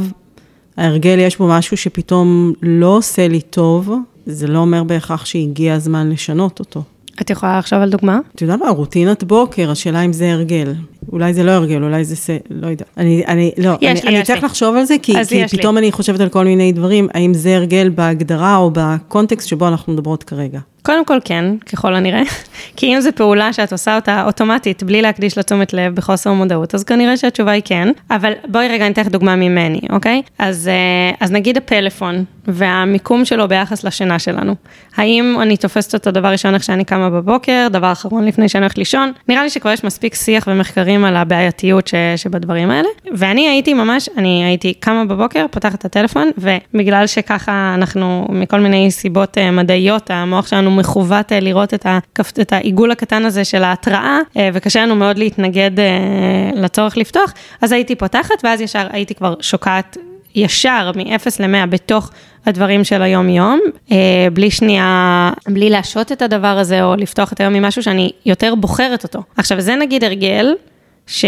ההרגל 0.76 1.18
יש 1.18 1.38
בו 1.38 1.48
משהו 1.48 1.76
שפתאום 1.76 2.52
לא 2.62 2.96
עושה 2.96 3.28
לי 3.28 3.40
טוב, 3.40 3.92
זה 4.26 4.46
לא 4.46 4.58
אומר 4.58 4.84
בהכרח 4.84 5.24
שהגיע 5.24 5.74
הזמן 5.74 6.10
לשנות 6.10 6.58
אותו. 6.58 6.82
את 7.20 7.30
יכולה 7.30 7.58
לחשוב 7.58 7.78
על 7.78 7.90
דוגמה? 7.90 8.18
את 8.34 8.42
יודעת 8.42 8.60
מה, 8.60 8.70
רוטינת 8.70 9.24
בוקר, 9.24 9.70
השאלה 9.70 10.00
אם 10.00 10.12
זה 10.12 10.32
הרגל. 10.32 10.72
אולי 11.12 11.35
זה 11.35 11.43
לא 11.43 11.50
הרגל, 11.50 11.82
אולי 11.82 12.05
זה, 12.05 12.17
ס... 12.17 12.31
לא 12.50 12.67
יודע. 12.67 12.85
אני, 12.97 13.23
אני, 13.26 13.50
לא, 13.58 13.70
אני, 13.82 13.94
לי, 13.94 14.17
אני 14.17 14.23
צריך. 14.23 14.44
לחשוב 14.44 14.76
על 14.76 14.85
זה, 14.85 14.94
כי, 15.02 15.12
כי 15.12 15.36
יש 15.36 15.53
לי. 15.53 15.58
פתאום 15.58 15.79
אני 15.79 15.93
חושבת 15.93 16.20
על 16.20 16.29
כל 16.29 16.44
מיני 16.44 16.72
דברים, 16.72 17.08
האם 17.15 17.34
זה 17.34 17.56
הרגל 17.56 17.89
בהגדרה 17.89 18.56
או 18.56 18.70
בקונטקסט 18.74 19.48
שבו 19.48 19.69
אנחנו 19.69 19.93
מדברות 19.93 20.24
כרגע. 20.24 20.58
קודם 20.82 21.05
כל 21.05 21.19
כן, 21.24 21.44
ככל 21.72 21.94
הנראה, 21.94 22.22
כי 22.77 22.86
אם 22.94 23.01
זו 23.01 23.10
פעולה 23.15 23.53
שאת 23.53 23.72
עושה 23.72 23.96
אותה 23.96 24.24
אוטומטית, 24.24 24.82
בלי 24.82 25.03
להקדיש 25.03 25.36
לה 25.36 25.43
תשומת 25.43 25.72
לב, 25.72 25.94
בחוסר 25.94 26.32
מודעות, 26.32 26.74
אז 26.74 26.84
כנראה 26.84 27.17
שהתשובה 27.17 27.51
היא 27.51 27.63
כן, 27.65 27.89
אבל 28.10 28.32
בואי 28.48 28.69
רגע 28.69 28.86
אני 28.86 28.93
אתן 28.93 29.03
לך 29.03 29.08
דוגמה 29.08 29.36
ממני, 29.36 29.81
אוקיי? 29.91 30.22
אז, 30.39 30.69
אה, 30.69 31.17
אז 31.20 31.32
נגיד 31.32 31.56
הפלאפון 31.56 32.24
והמיקום 32.46 33.24
שלו 33.24 33.48
ביחס 33.48 33.84
לשינה 33.84 34.19
שלנו. 34.19 34.55
האם 34.96 35.36
אני 35.43 35.56
תופסת 35.56 35.94
אותו 35.94 36.10
דבר 36.10 36.29
ראשון 36.29 36.55
איך 36.55 36.65
שאני 36.65 36.84
קמה 36.84 37.10
בבוקר, 37.10 37.67
דבר 37.70 37.93
אחרון 37.93 38.24
לפני 38.24 38.48
שאני 38.48 38.65
הולכת 38.65 38.79
לישון? 38.79 39.13
נראה 39.29 39.43
לי 39.43 39.51
שכבר 39.51 39.70
יש 39.70 39.84
מספיק 39.84 40.15
שיח 40.15 40.48
ומחקרים 40.51 40.90
על 41.05 41.17
הבעייתיות 41.17 41.89
ש, 41.89 41.94
שבדברים 42.17 42.70
האלה, 42.70 42.89
ואני 43.17 43.49
הייתי 43.49 43.75
ממש, 43.75 44.09
אני 44.17 44.44
הייתי 44.44 44.75
קמה 44.75 45.05
בבוקר, 45.05 45.47
פותחת 45.51 45.75
את 45.75 45.85
הטלפון, 45.85 46.31
ובגלל 46.39 47.06
שככה 47.06 47.73
אנחנו, 47.75 48.27
מכל 48.29 48.61
מיני 48.61 48.91
סיבות 48.91 49.39
אה, 49.39 49.51
מדעיות, 49.51 50.11
המוח 50.11 50.47
שלנו 50.47 50.70
מכוות 50.70 51.32
אה, 51.32 51.41
לראות 51.41 51.75
את, 51.75 51.87
הכפ... 51.89 52.32
את 52.41 52.53
העיגול 52.53 52.91
הקטן 52.91 53.25
הזה 53.25 53.44
של 53.44 53.65
ההתראה, 53.65 54.19
אה, 54.37 54.51
וקשה 54.53 54.82
לנו 54.82 54.97
מאוד 54.97 55.19
להתנגד 55.19 55.70
לצורך 56.55 56.97
לפתוח, 56.97 57.32
אז 57.63 57.73
הייתי 57.73 57.94
פותחת, 57.94 58.44
ואז 58.44 58.61
ישר 58.61 58.87
הייתי 58.93 59.15
כבר 59.15 59.35
שוקעת 59.41 59.97
ישר 60.35 60.91
מ-0 60.97 61.27
ל-100 61.41 61.67
בתוך 61.67 62.11
הדברים 62.47 62.85
של 62.85 63.03
היום-יום, 63.03 63.61
בלי 64.32 64.51
שנייה, 64.51 65.31
בלי 65.49 65.70
להשעות 65.70 66.13
את 66.13 66.23
הדבר 66.23 66.59
הזה, 66.59 66.82
או 66.82 66.97
לפתוח 66.97 67.32
את 67.32 67.41
היום 67.41 67.53
ממשהו 67.53 67.82
שאני 67.82 68.11
יותר 68.27 68.55
בוחרת 68.55 69.03
אותו. 69.03 69.23
עכשיו, 69.37 69.61
זה 69.61 69.77
נגיד 69.77 70.05
הרגל. 70.05 70.55
ש, 71.10 71.24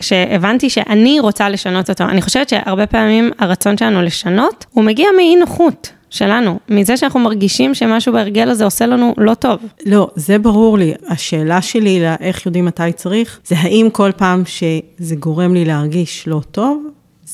שהבנתי 0.00 0.70
שאני 0.70 1.20
רוצה 1.20 1.48
לשנות 1.48 1.90
אותו. 1.90 2.04
אני 2.04 2.22
חושבת 2.22 2.48
שהרבה 2.48 2.86
פעמים 2.86 3.30
הרצון 3.38 3.76
שלנו 3.76 4.02
לשנות, 4.02 4.64
הוא 4.70 4.84
מגיע 4.84 5.06
מאי 5.16 5.36
נוחות 5.36 5.92
שלנו, 6.10 6.58
מזה 6.68 6.96
שאנחנו 6.96 7.20
מרגישים 7.20 7.74
שמשהו 7.74 8.12
בהרגל 8.12 8.50
הזה 8.50 8.64
עושה 8.64 8.86
לנו 8.86 9.14
לא 9.18 9.34
טוב. 9.34 9.58
לא, 9.86 10.08
זה 10.14 10.38
ברור 10.38 10.78
לי. 10.78 10.94
השאלה 11.08 11.62
שלי 11.62 12.00
לאיך 12.00 12.46
יודעים 12.46 12.64
מתי 12.64 12.92
צריך, 12.96 13.40
זה 13.44 13.54
האם 13.58 13.88
כל 13.92 14.10
פעם 14.16 14.42
שזה 14.46 15.16
גורם 15.16 15.54
לי 15.54 15.64
להרגיש 15.64 16.28
לא 16.28 16.40
טוב, 16.50 16.86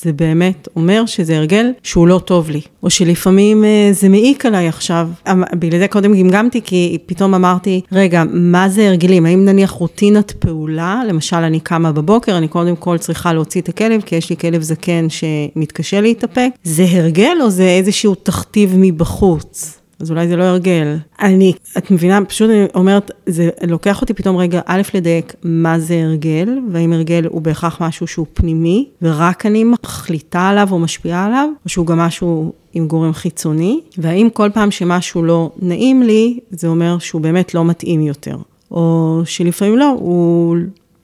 זה 0.02 0.12
באמת 0.12 0.68
אומר 0.76 1.06
שזה 1.06 1.36
הרגל 1.36 1.70
שהוא 1.82 2.08
לא 2.08 2.20
טוב 2.24 2.50
לי, 2.50 2.60
או 2.82 2.90
שלפעמים 2.90 3.64
אה, 3.64 3.88
זה 3.92 4.08
מעיק 4.08 4.46
עליי 4.46 4.68
עכשיו. 4.68 5.08
אמ, 5.30 5.42
בגלל 5.58 5.78
זה 5.78 5.88
קודם 5.88 6.14
גמגמתי, 6.14 6.60
כי 6.64 6.98
פתאום 7.06 7.34
אמרתי, 7.34 7.80
רגע, 7.92 8.22
מה 8.30 8.68
זה 8.68 8.88
הרגלים? 8.88 9.26
האם 9.26 9.44
נניח 9.44 9.70
רוטינת 9.70 10.30
פעולה, 10.30 11.02
למשל 11.08 11.36
אני 11.36 11.60
קמה 11.60 11.92
בבוקר, 11.92 12.38
אני 12.38 12.48
קודם 12.48 12.76
כל 12.76 12.98
צריכה 12.98 13.32
להוציא 13.32 13.60
את 13.60 13.68
הכלב, 13.68 14.00
כי 14.00 14.16
יש 14.16 14.30
לי 14.30 14.36
כלב 14.36 14.62
זקן 14.62 15.06
שמתקשה 15.08 16.00
להתאפק, 16.00 16.48
זה 16.64 16.84
הרגל 16.90 17.36
או 17.42 17.50
זה 17.50 17.68
איזשהו 17.68 18.14
תכתיב 18.14 18.74
מבחוץ? 18.76 19.78
אז 20.00 20.10
אולי 20.10 20.28
זה 20.28 20.36
לא 20.36 20.44
הרגל. 20.44 20.96
אני, 21.20 21.52
את 21.78 21.90
מבינה, 21.90 22.24
פשוט 22.24 22.50
אני 22.50 22.66
אומרת, 22.74 23.10
זה 23.26 23.48
לוקח 23.66 24.00
אותי 24.00 24.14
פתאום 24.14 24.36
רגע, 24.36 24.60
א', 24.66 24.82
לדייק 24.94 25.34
מה 25.42 25.78
זה 25.78 26.02
הרגל, 26.04 26.58
והאם 26.72 26.92
הרגל 26.92 27.26
הוא 27.30 27.42
בהכרח 27.42 27.82
משהו 27.82 28.06
שהוא 28.06 28.26
פנימי, 28.32 28.88
ורק 29.02 29.46
אני 29.46 29.64
מחליטה 29.64 30.48
עליו 30.48 30.68
או 30.70 30.78
משפיעה 30.78 31.26
עליו, 31.26 31.48
או 31.64 31.68
שהוא 31.68 31.86
גם 31.86 31.98
משהו 31.98 32.52
עם 32.74 32.86
גורם 32.86 33.12
חיצוני, 33.12 33.80
והאם 33.98 34.28
כל 34.32 34.50
פעם 34.54 34.70
שמשהו 34.70 35.22
לא 35.22 35.50
נעים 35.62 36.02
לי, 36.02 36.38
זה 36.50 36.68
אומר 36.68 36.98
שהוא 36.98 37.20
באמת 37.20 37.54
לא 37.54 37.64
מתאים 37.64 38.00
יותר. 38.00 38.36
או 38.70 39.20
שלפעמים 39.24 39.78
לא, 39.78 39.96
הוא 39.98 40.56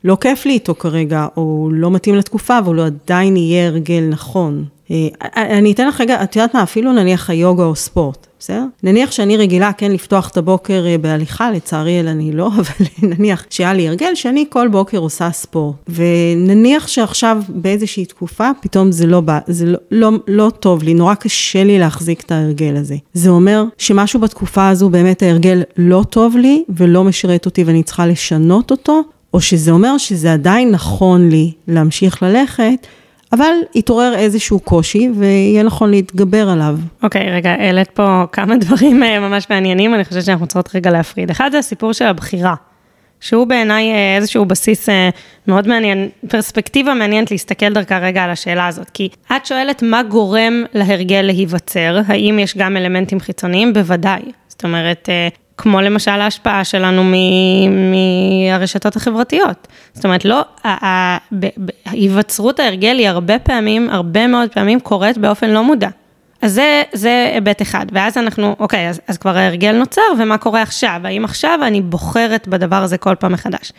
לא 0.05 0.17
כיף 0.21 0.47
לי 0.47 0.53
איתו 0.53 0.75
כרגע, 0.75 1.27
או 1.37 1.69
לא 1.73 1.91
מתאים 1.91 2.15
לתקופה, 2.15 2.59
אבל 2.59 2.77
הוא 2.77 2.87
עדיין 2.87 3.37
יהיה 3.37 3.67
הרגל 3.67 4.09
נכון. 4.11 4.65
אה, 4.91 5.09
אני 5.37 5.73
אתן 5.73 5.89
לך 5.89 6.01
רגע, 6.01 6.23
את 6.23 6.37
יודעת 6.37 6.55
מה, 6.55 6.63
אפילו 6.63 6.93
נניח 6.93 7.31
היוגה 7.31 7.65
או 7.65 7.77
ספורט. 7.77 8.27
בסדר? 8.43 8.65
נניח 8.83 9.11
שאני 9.11 9.37
רגילה 9.37 9.73
כן 9.73 9.93
לפתוח 9.93 10.29
את 10.29 10.37
הבוקר 10.37 10.87
אה, 10.87 10.99
בהליכה, 10.99 11.51
לצערי 11.51 12.01
אלא 12.01 12.11
אני 12.11 12.33
לא, 12.33 12.51
אבל 12.59 12.87
נניח 13.03 13.47
שהיה 13.51 13.73
לי 13.73 13.89
הרגל 13.89 14.15
שאני 14.15 14.45
כל 14.49 14.69
בוקר 14.69 14.99
עושה 14.99 15.31
ספורט. 15.31 15.77
ונניח 15.89 16.87
שעכשיו 16.87 17.43
באיזושהי 17.49 18.05
תקופה, 18.05 18.51
פתאום 18.61 18.93
זה 18.93 19.07
לא 19.07 19.21
בא, 19.21 19.39
זה 19.47 19.67
לא, 19.67 19.79
לא, 19.91 20.11
לא 20.29 20.51
טוב 20.61 20.83
לי, 20.83 20.95
נורא 20.95 21.15
קשה 21.15 21.65
לי 21.65 21.79
להחזיק 21.79 22.21
את 22.21 22.33
ההרגל 22.33 22.77
הזה. 22.77 22.97
זה 23.13 23.31
אומר 23.31 23.65
שמשהו 23.79 24.21
בתקופה 24.21 24.69
הזו 24.69 24.89
באמת 24.89 25.23
ההרגל 25.23 25.63
לא 25.77 26.05
טוב 26.11 26.37
לי 26.37 26.65
ולא 26.77 27.05
משרת 27.05 27.47
אותי 27.47 27.65
ואני 27.65 27.83
צריכה 27.83 28.07
לשנות 28.07 28.71
אותו, 28.71 29.03
או 29.35 29.41
שזה 29.41 29.71
אומר 29.71 29.99
שזה 29.99 30.33
עדיין 30.33 30.71
נכון 30.71 31.29
לי 31.29 31.53
להמשיך 31.69 32.23
ללכת. 32.23 32.87
אבל 33.33 33.53
יתעורר 33.75 34.15
איזשהו 34.15 34.61
קושי 34.61 35.09
ויהיה 35.15 35.63
נכון 35.63 35.91
להתגבר 35.91 36.49
עליו. 36.49 36.77
אוקיי, 37.03 37.29
okay, 37.29 37.31
רגע, 37.31 37.51
העלית 37.51 37.91
פה 37.91 38.25
כמה 38.33 38.57
דברים 38.57 39.03
אה, 39.03 39.21
ממש 39.21 39.47
מעניינים, 39.51 39.95
אני 39.95 40.05
חושבת 40.05 40.25
שאנחנו 40.25 40.47
צריכות 40.47 40.75
רגע 40.75 40.91
להפריד. 40.91 41.31
אחד 41.31 41.49
זה 41.53 41.59
הסיפור 41.59 41.93
של 41.93 42.07
הבחירה, 42.07 42.55
שהוא 43.21 43.47
בעיניי 43.47 43.93
אה, 43.93 44.17
איזשהו 44.17 44.45
בסיס 44.45 44.89
אה, 44.89 45.09
מאוד 45.47 45.69
מעניין, 45.69 46.09
פרספקטיבה 46.29 46.95
מעניינת 46.95 47.31
להסתכל 47.31 47.73
דרכה 47.73 47.99
רגע 47.99 48.25
על 48.25 48.31
השאלה 48.31 48.67
הזאת, 48.67 48.91
כי 48.91 49.09
את 49.37 49.47
שואלת 49.47 49.83
מה 49.83 50.03
גורם 50.03 50.65
להרגל 50.75 51.23
להיווצר, 51.23 52.01
האם 52.07 52.39
יש 52.39 52.57
גם 52.57 52.77
אלמנטים 52.77 53.21
חיצוניים? 53.21 53.73
בוודאי. 53.73 54.23
זאת 54.49 54.65
אומרת, 54.65 55.09
כמו 55.63 55.81
למשל 55.81 56.11
ההשפעה 56.11 56.65
שלנו 56.65 57.03
מהרשתות 58.51 58.97
החברתיות. 58.97 59.69
זאת 59.93 60.05
אומרת, 60.05 60.25
לא, 60.25 60.41
היווצרות 61.85 62.61
ההרגל 62.61 62.99
היא 62.99 63.09
הרבה 63.09 63.39
פעמים, 63.39 63.91
הרבה 63.91 64.27
מאוד 64.27 64.49
פעמים 64.53 64.81
קורית 64.81 65.19
באופן 65.19 65.51
לא 65.51 65.65
מודע. 65.65 65.89
אז 66.43 66.53
זה, 66.53 66.83
זה 66.93 67.31
היבט 67.35 67.63
אחד, 67.63 67.87
ואז 67.93 68.19
אנחנו, 68.19 68.57
אוקיי, 68.59 68.89
אז, 68.89 69.01
אז 69.09 69.19
כבר 69.19 69.37
ההרגל 69.37 69.73
נוצר, 69.73 70.03
ומה 70.19 70.39
קורה 70.39 70.63
עכשיו? 70.63 71.01
האם 71.05 71.25
עכשיו 71.25 71.59
אני 71.63 71.81
בוחרת 71.81 72.49
בדבר 72.49 72.77
הזה 72.77 72.99
כל 72.99 73.15
פעם 73.15 73.33
מחדש? 73.33 73.73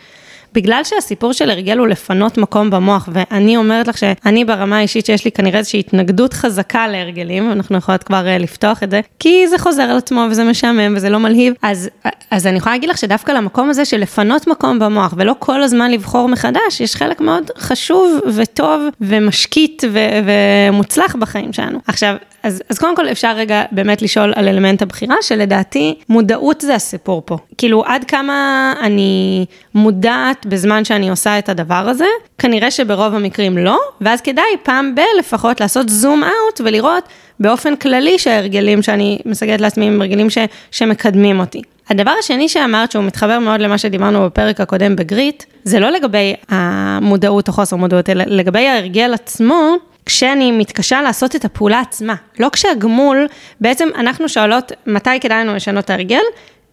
בגלל 0.54 0.80
שהסיפור 0.84 1.32
של 1.32 1.50
הרגל 1.50 1.78
הוא 1.78 1.86
לפנות 1.86 2.38
מקום 2.38 2.70
במוח, 2.70 3.08
ואני 3.12 3.56
אומרת 3.56 3.88
לך 3.88 3.98
שאני 3.98 4.44
ברמה 4.44 4.78
האישית 4.78 5.06
שיש 5.06 5.24
לי 5.24 5.32
כנראה 5.32 5.58
איזושהי 5.58 5.80
התנגדות 5.80 6.34
חזקה 6.34 6.88
להרגלים, 6.88 7.52
אנחנו 7.52 7.76
יכולות 7.76 8.02
כבר 8.02 8.26
אה, 8.26 8.38
לפתוח 8.38 8.82
את 8.82 8.90
זה, 8.90 9.00
כי 9.18 9.48
זה 9.48 9.58
חוזר 9.58 9.82
על 9.82 9.96
עצמו 9.96 10.26
וזה 10.30 10.44
משעמם 10.44 10.94
וזה 10.96 11.08
לא 11.10 11.18
מלהיב, 11.18 11.54
אז, 11.62 11.90
אז 12.30 12.46
אני 12.46 12.56
יכולה 12.56 12.74
להגיד 12.74 12.90
לך 12.90 12.98
שדווקא 12.98 13.32
למקום 13.32 13.70
הזה 13.70 13.84
של 13.84 13.96
לפנות 13.96 14.46
מקום 14.46 14.78
במוח, 14.78 15.14
ולא 15.16 15.34
כל 15.38 15.62
הזמן 15.62 15.90
לבחור 15.90 16.28
מחדש, 16.28 16.80
יש 16.80 16.96
חלק 16.96 17.20
מאוד 17.20 17.50
חשוב 17.58 18.20
וטוב 18.34 18.82
ומשקיט 19.00 19.84
ו- 19.90 19.98
ומוצלח 20.24 21.16
בחיים 21.16 21.52
שלנו. 21.52 21.78
עכשיו, 21.86 22.16
אז, 22.42 22.62
אז 22.68 22.78
קודם 22.78 22.96
כל 22.96 23.08
אפשר 23.08 23.32
רגע 23.36 23.62
באמת 23.72 24.02
לשאול 24.02 24.32
על 24.36 24.48
אלמנט 24.48 24.82
הבחירה, 24.82 25.16
שלדעתי 25.22 25.94
מודעות 26.08 26.60
זה 26.60 26.74
הסיפור 26.74 27.22
פה. 27.24 27.38
כאילו 27.58 27.84
עד 27.84 28.04
כמה 28.04 28.72
אני 28.80 29.44
מודעת 29.74 30.46
בזמן 30.46 30.84
שאני 30.84 31.10
עושה 31.10 31.38
את 31.38 31.48
הדבר 31.48 31.74
הזה, 31.74 32.06
כנראה 32.38 32.70
שברוב 32.70 33.14
המקרים 33.14 33.58
לא, 33.58 33.78
ואז 34.00 34.20
כדאי 34.20 34.44
פעם 34.62 34.94
ב- 34.94 35.18
לפחות 35.18 35.60
לעשות 35.60 35.88
זום 35.88 36.22
אאוט 36.24 36.60
ולראות 36.64 37.08
באופן 37.40 37.76
כללי 37.76 38.18
שההרגלים 38.18 38.82
שאני 38.82 39.18
מסגלת 39.26 39.60
לעצמי 39.60 39.86
הם 39.86 40.00
הרגלים 40.00 40.30
ש, 40.30 40.38
שמקדמים 40.70 41.40
אותי. 41.40 41.62
הדבר 41.90 42.10
השני 42.18 42.48
שאמרת, 42.48 42.92
שהוא 42.92 43.04
מתחבר 43.04 43.38
מאוד 43.38 43.60
למה 43.60 43.78
שדיברנו 43.78 44.24
בפרק 44.24 44.60
הקודם 44.60 44.96
בגריט, 44.96 45.44
זה 45.64 45.80
לא 45.80 45.90
לגבי 45.90 46.34
המודעות 46.48 47.48
או 47.48 47.52
חוסר 47.52 47.76
מודעות, 47.76 48.10
אלא 48.10 48.24
לגבי 48.26 48.66
ההרגל 48.68 49.14
עצמו, 49.14 49.76
כשאני 50.06 50.52
מתקשה 50.52 51.02
לעשות 51.02 51.36
את 51.36 51.44
הפעולה 51.44 51.80
עצמה, 51.80 52.14
לא 52.40 52.48
כשהגמול, 52.48 53.26
בעצם 53.60 53.88
אנחנו 53.96 54.28
שואלות 54.28 54.72
מתי 54.86 55.20
כדאי 55.20 55.44
לנו 55.44 55.54
לשנות 55.54 55.84
את 55.84 55.90
ההרגל, 55.90 56.22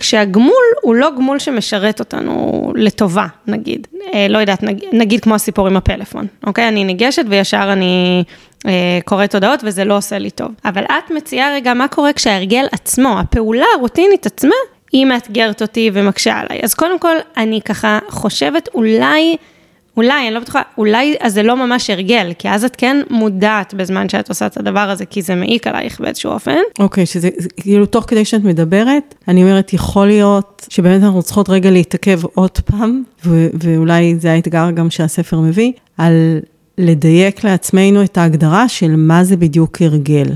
כשהגמול 0.02 0.66
הוא 0.82 0.96
לא 0.96 1.10
גמול 1.18 1.40
שמשרת 1.40 2.00
אותנו 2.00 2.62
לטובה, 2.76 3.26
נגיד. 3.48 3.88
אה, 4.14 4.28
לא 4.30 4.38
יודעת, 4.38 4.64
נגיד, 4.64 4.90
נגיד 4.94 5.20
כמו 5.20 5.36
הסיפור 5.36 5.68
עם 5.68 5.78
הפלאפון, 5.78 6.28
אוקיי? 6.48 6.68
אני 6.68 6.84
ניגשת 6.84 7.26
וישר 7.28 7.70
אני 7.74 8.24
אה, 8.66 9.00
קוראת 9.06 9.36
הודעות 9.36 9.60
וזה 9.64 9.86
לא 9.86 9.98
עושה 9.98 10.18
לי 10.18 10.30
טוב. 10.30 10.52
אבל 10.66 10.84
את 10.84 11.12
מציעה 11.12 11.54
רגע 11.54 11.74
מה 11.74 11.88
קורה 11.88 12.14
כשההרגל 12.14 12.66
עצמו, 12.72 13.20
הפעולה 13.20 13.66
הרוטינית 13.78 14.26
עצמה, 14.26 14.56
היא 14.92 15.06
מאתגרת 15.06 15.62
אותי 15.62 15.92
ומקשה 15.94 16.40
עליי. 16.40 16.60
אז 16.64 16.74
קודם 16.74 17.00
כל, 17.00 17.16
אני 17.38 17.62
ככה 17.66 18.00
חושבת 18.10 18.70
אולי... 18.74 19.38
אולי, 19.98 20.28
אני 20.28 20.34
לא 20.34 20.40
בטוחה, 20.40 20.62
אולי 20.78 21.16
אז 21.20 21.34
זה 21.34 21.44
לא 21.44 21.68
ממש 21.68 21.90
הרגל, 21.90 22.32
כי 22.40 22.50
אז 22.50 22.66
את 22.66 22.76
כן 22.76 23.02
מודעת 23.10 23.74
בזמן 23.74 24.10
שאת 24.10 24.30
עושה 24.30 24.46
את 24.46 24.58
הדבר 24.58 24.80
הזה, 24.80 25.06
כי 25.06 25.22
זה 25.22 25.36
מעיק 25.36 25.68
עלייך 25.68 26.02
באיזשהו 26.02 26.32
אופן. 26.32 26.58
אוקיי, 26.80 27.04
okay, 27.04 27.08
שזה 27.08 27.30
כאילו 27.58 27.86
תוך 27.86 28.06
כדי 28.08 28.26
שאת 28.26 28.44
מדברת, 28.44 29.16
אני 29.28 29.44
אומרת, 29.44 29.74
יכול 29.74 30.08
להיות 30.08 30.68
שבאמת 30.70 31.04
אנחנו 31.04 31.24
צריכות 31.24 31.50
רגע 31.50 31.72
להתעכב 31.72 32.20
עוד 32.34 32.60
פעם, 32.66 33.04
ו- 33.26 33.50
ואולי 33.54 34.16
זה 34.20 34.32
האתגר 34.32 34.72
גם 34.72 34.90
שהספר 34.90 35.40
מביא, 35.40 35.72
על 35.98 36.40
לדייק 36.78 37.44
לעצמנו 37.44 38.04
את 38.04 38.18
ההגדרה 38.18 38.70
של 38.70 38.96
מה 38.96 39.24
זה 39.24 39.38
בדיוק 39.38 39.82
הרגל. 39.82 40.28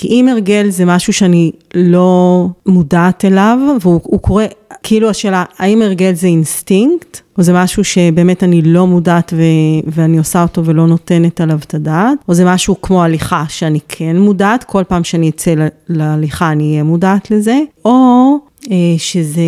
כי 0.00 0.08
אם 0.08 0.28
הרגל 0.28 0.70
זה 0.70 0.84
משהו 0.84 1.12
שאני 1.12 1.52
לא 1.74 2.46
מודעת 2.66 3.24
אליו, 3.24 3.58
והוא 3.80 4.20
קורה, 4.20 4.46
כאילו 4.82 5.10
השאלה, 5.10 5.44
האם 5.58 5.82
הרגל 5.82 6.12
זה 6.14 6.26
אינסטינקט, 6.26 7.20
או 7.38 7.42
זה 7.42 7.52
משהו 7.52 7.84
שבאמת 7.84 8.42
אני 8.42 8.62
לא 8.62 8.86
מודעת 8.86 9.32
ו- 9.36 9.86
ואני 9.86 10.18
עושה 10.18 10.42
אותו 10.42 10.64
ולא 10.64 10.86
נותנת 10.86 11.40
עליו 11.40 11.58
את 11.66 11.74
הדעת, 11.74 12.18
או 12.28 12.34
זה 12.34 12.44
משהו 12.44 12.80
כמו 12.82 13.02
הליכה, 13.02 13.44
שאני 13.48 13.78
כן 13.88 14.18
מודעת, 14.18 14.64
כל 14.64 14.84
פעם 14.88 15.04
שאני 15.04 15.28
אצא 15.28 15.54
להליכה 15.88 16.52
אני 16.52 16.70
אהיה 16.70 16.82
מודעת 16.82 17.30
לזה, 17.30 17.60
או 17.84 18.36
אה, 18.70 18.94
שזה 18.98 19.42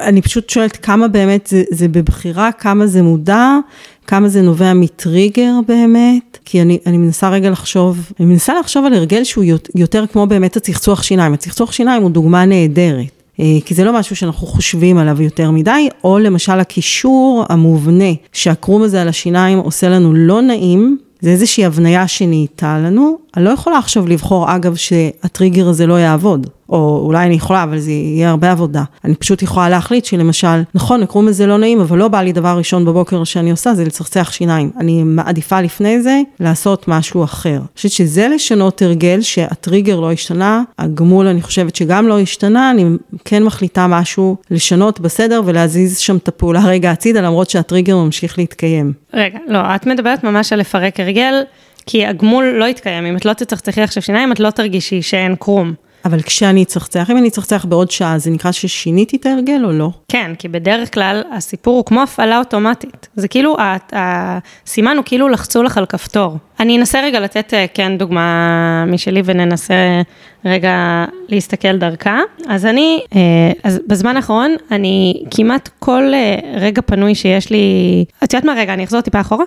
אני 0.00 0.22
פשוט 0.22 0.50
שואלת 0.50 0.76
כמה 0.76 1.08
באמת 1.08 1.46
זה, 1.46 1.62
זה 1.70 1.88
בבחירה, 1.88 2.52
כמה 2.52 2.86
זה 2.86 3.02
מודע, 3.02 3.58
כמה 4.06 4.28
זה 4.28 4.42
נובע 4.42 4.74
מטריגר 4.74 5.52
באמת, 5.68 6.27
כי 6.50 6.62
אני, 6.62 6.78
אני 6.86 6.96
מנסה 6.96 7.30
רגע 7.30 7.50
לחשוב, 7.50 8.12
אני 8.20 8.26
מנסה 8.26 8.54
לחשוב 8.60 8.84
על 8.84 8.94
הרגל 8.94 9.24
שהוא 9.24 9.44
יותר 9.74 10.04
כמו 10.12 10.26
באמת 10.26 10.56
הצחצוח 10.56 11.02
שיניים. 11.02 11.34
הצחצוח 11.34 11.72
שיניים 11.72 12.02
הוא 12.02 12.10
דוגמה 12.10 12.44
נהדרת. 12.44 13.06
אה, 13.40 13.44
כי 13.64 13.74
זה 13.74 13.84
לא 13.84 13.98
משהו 13.98 14.16
שאנחנו 14.16 14.46
חושבים 14.46 14.98
עליו 14.98 15.22
יותר 15.22 15.50
מדי, 15.50 15.88
או 16.04 16.18
למשל 16.18 16.60
הקישור 16.60 17.44
המובנה 17.48 18.12
שהקרום 18.32 18.82
הזה 18.82 19.02
על 19.02 19.08
השיניים 19.08 19.58
עושה 19.58 19.88
לנו 19.88 20.14
לא 20.14 20.42
נעים, 20.42 20.98
זה 21.20 21.30
איזושהי 21.30 21.64
הבניה 21.64 22.08
שנהייתה 22.08 22.78
לנו, 22.78 23.18
אני 23.36 23.44
לא 23.44 23.50
יכולה 23.50 23.78
עכשיו 23.78 24.06
לבחור, 24.06 24.54
אגב, 24.56 24.74
שהטריגר 24.74 25.68
הזה 25.68 25.86
לא 25.86 25.94
יעבוד. 25.94 26.46
או 26.68 27.00
אולי 27.04 27.26
אני 27.26 27.34
יכולה, 27.34 27.62
אבל 27.62 27.78
זה 27.78 27.90
יהיה 27.90 28.30
הרבה 28.30 28.50
עבודה. 28.50 28.82
אני 29.04 29.14
פשוט 29.14 29.42
יכולה 29.42 29.68
להחליט 29.68 30.04
שלמשל, 30.04 30.62
נכון, 30.74 31.02
הקרום 31.02 31.28
הזה 31.28 31.46
לא 31.46 31.58
נעים, 31.58 31.80
אבל 31.80 31.98
לא 31.98 32.08
בא 32.08 32.22
לי 32.22 32.32
דבר 32.32 32.58
ראשון 32.58 32.84
בבוקר 32.84 33.24
שאני 33.24 33.50
עושה, 33.50 33.74
זה 33.74 33.84
לצחצח 33.84 34.30
שיניים. 34.32 34.70
אני 34.80 35.02
מעדיפה 35.02 35.60
לפני 35.60 36.02
זה 36.02 36.20
לעשות 36.40 36.88
משהו 36.88 37.24
אחר. 37.24 37.56
אני 37.56 37.66
חושבת 37.76 37.92
שזה 37.92 38.28
לשנות 38.34 38.82
הרגל, 38.82 39.20
שהטריגר 39.20 40.00
לא 40.00 40.12
השתנה, 40.12 40.62
הגמול 40.78 41.26
אני 41.26 41.42
חושבת 41.42 41.76
שגם 41.76 42.08
לא 42.08 42.20
השתנה, 42.20 42.70
אני 42.70 42.84
כן 43.24 43.42
מחליטה 43.42 43.86
משהו 43.86 44.36
לשנות 44.50 45.00
בסדר 45.00 45.42
ולהזיז 45.44 45.98
שם 45.98 46.16
את 46.16 46.28
הפעולה 46.28 46.64
רגע 46.64 46.90
הצידה, 46.90 47.20
למרות 47.20 47.50
שהטריגר 47.50 47.96
ממשיך 47.96 48.38
להתקיים. 48.38 48.92
רגע, 49.14 49.38
לא, 49.48 49.58
את 49.58 49.86
מדברת 49.86 50.24
ממש 50.24 50.52
על 50.52 50.60
לפרק 50.60 51.00
הרגל. 51.00 51.42
כי 51.90 52.06
הגמול 52.06 52.44
לא 52.44 52.64
יתקיים, 52.64 53.06
אם 53.06 53.16
את 53.16 53.24
לא 53.24 53.32
תצחצחי 53.32 53.82
עכשיו 53.82 54.02
שיניים, 54.02 54.32
את 54.32 54.40
לא 54.40 54.50
תרגישי 54.50 55.02
שאין 55.02 55.34
קרום. 55.36 55.72
אבל 56.04 56.22
כשאני 56.22 56.62
אצחצח, 56.62 57.10
אם 57.10 57.16
אני 57.16 57.28
אצחצח 57.28 57.64
בעוד 57.64 57.90
שעה, 57.90 58.18
זה 58.18 58.30
נקרא 58.30 58.52
ששיניתי 58.52 59.16
את 59.16 59.26
ההרגל 59.26 59.64
או 59.64 59.72
לא? 59.72 59.90
כן, 60.08 60.32
כי 60.38 60.48
בדרך 60.48 60.94
כלל 60.94 61.22
הסיפור 61.32 61.76
הוא 61.76 61.84
כמו 61.84 62.02
הפעלה 62.02 62.38
אוטומטית. 62.38 63.08
זה 63.16 63.28
כאילו, 63.28 63.56
הסימן 63.92 64.96
הוא 64.96 65.04
כאילו 65.04 65.28
לחצו 65.28 65.62
לך 65.62 65.78
על 65.78 65.86
כפתור. 65.86 66.36
אני 66.60 66.78
אנסה 66.78 67.00
רגע 67.00 67.20
לתת, 67.20 67.54
אה, 67.54 67.66
כן, 67.74 67.98
דוגמה 67.98 68.84
משלי 68.86 69.22
וננסה 69.24 70.02
רגע 70.44 71.04
להסתכל 71.28 71.76
דרכה. 71.76 72.20
אז 72.48 72.66
אני, 72.66 73.00
אה, 73.14 73.20
אז 73.64 73.80
בזמן 73.86 74.16
האחרון, 74.16 74.56
אני 74.70 75.22
כמעט 75.30 75.68
כל 75.78 76.12
אה, 76.14 76.36
רגע 76.60 76.82
פנוי 76.82 77.14
שיש 77.14 77.50
לי, 77.50 78.04
את 78.24 78.34
יודעת 78.34 78.44
מה, 78.44 78.54
רגע, 78.56 78.74
אני 78.74 78.84
אחזור 78.84 79.00
טיפה 79.00 79.20
אחורה. 79.20 79.44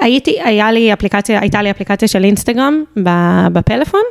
הייתי, 0.00 0.36
היה 0.44 0.72
לי 0.72 0.92
אפליקציה, 0.92 1.40
הייתה 1.40 1.62
לי 1.62 1.70
אפליקציה 1.70 2.08
של 2.08 2.24
אינסטגרם 2.24 2.82
בפלאפון, 3.52 4.02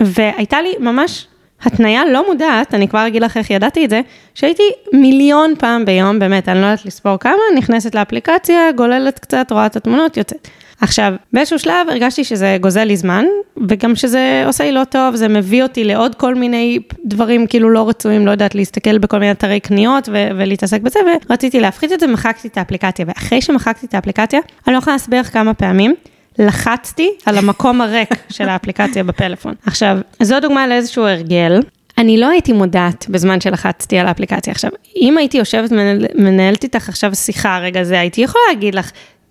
והייתה 0.00 0.62
לי 0.62 0.72
ממש 0.80 1.26
התניה 1.62 2.02
לא 2.12 2.26
מודעת, 2.26 2.74
אני 2.74 2.88
כבר 2.88 3.06
אגיד 3.06 3.22
לך 3.22 3.36
איך 3.36 3.50
ידעתי 3.50 3.84
את 3.84 3.90
זה, 3.90 4.00
שהייתי 4.34 4.62
מיליון 4.92 5.54
פעם 5.58 5.84
ביום, 5.84 6.18
באמת, 6.18 6.48
אני 6.48 6.60
לא 6.60 6.66
יודעת 6.66 6.84
לספור 6.86 7.16
כמה, 7.16 7.42
נכנסת 7.56 7.94
לאפליקציה, 7.94 8.72
גוללת 8.72 9.18
קצת, 9.18 9.46
רואה 9.50 9.66
את 9.66 9.76
התמונות, 9.76 10.16
יוצאת. 10.16 10.48
עכשיו, 10.80 11.12
באיזשהו 11.32 11.58
שלב 11.58 11.88
הרגשתי 11.88 12.24
שזה 12.24 12.56
גוזל 12.60 12.84
לי 12.84 12.96
זמן, 12.96 13.24
וגם 13.68 13.96
שזה 13.96 14.42
עושה 14.46 14.64
לי 14.64 14.72
לא 14.72 14.84
טוב, 14.84 15.16
זה 15.16 15.28
מביא 15.28 15.62
אותי 15.62 15.84
לעוד 15.84 16.14
כל 16.14 16.34
מיני 16.34 16.78
דברים 17.04 17.46
כאילו 17.46 17.70
לא 17.70 17.88
רצויים, 17.88 18.26
לא 18.26 18.30
יודעת, 18.30 18.54
להסתכל 18.54 18.98
בכל 18.98 19.18
מיני 19.18 19.30
אתרי 19.30 19.60
קניות 19.60 20.08
ו- 20.12 20.28
ולהתעסק 20.36 20.80
בזה, 20.80 20.98
ורציתי 21.30 21.60
להפחית 21.60 21.92
את 21.92 22.00
זה, 22.00 22.06
מחקתי 22.06 22.48
את 22.48 22.58
האפליקציה, 22.58 23.04
ואחרי 23.08 23.40
שמחקתי 23.40 23.86
את 23.86 23.94
האפליקציה, 23.94 24.40
אני 24.66 24.72
לא 24.72 24.78
יכולה 24.78 24.94
להסביר 24.94 25.22
כמה 25.22 25.54
פעמים, 25.54 25.94
לחצתי 26.38 27.10
על 27.26 27.38
המקום 27.38 27.80
הריק 27.80 28.08
של 28.30 28.48
האפליקציה 28.48 29.04
בפלאפון. 29.04 29.54
עכשיו, 29.66 29.98
זו 30.22 30.40
דוגמה 30.40 30.66
לאיזשהו 30.66 31.02
הרגל. 31.02 31.60
אני 31.98 32.18
לא 32.18 32.28
הייתי 32.28 32.52
מודעת 32.52 33.06
בזמן 33.08 33.40
שלחצתי 33.40 33.98
על 33.98 34.06
האפליקציה. 34.06 34.52
עכשיו, 34.52 34.70
אם 35.00 35.18
הייתי 35.18 35.38
יושבת, 35.38 35.72
מנהלת 36.14 36.64
איתך 36.64 36.88
עכשיו 36.88 37.14
שיחה 37.14 37.58
רגע 37.58 37.84
זה, 37.84 38.00
הייתי 38.00 38.20
יכולה 38.20 38.44
להגיד 38.48 38.74
לך, 38.74 38.90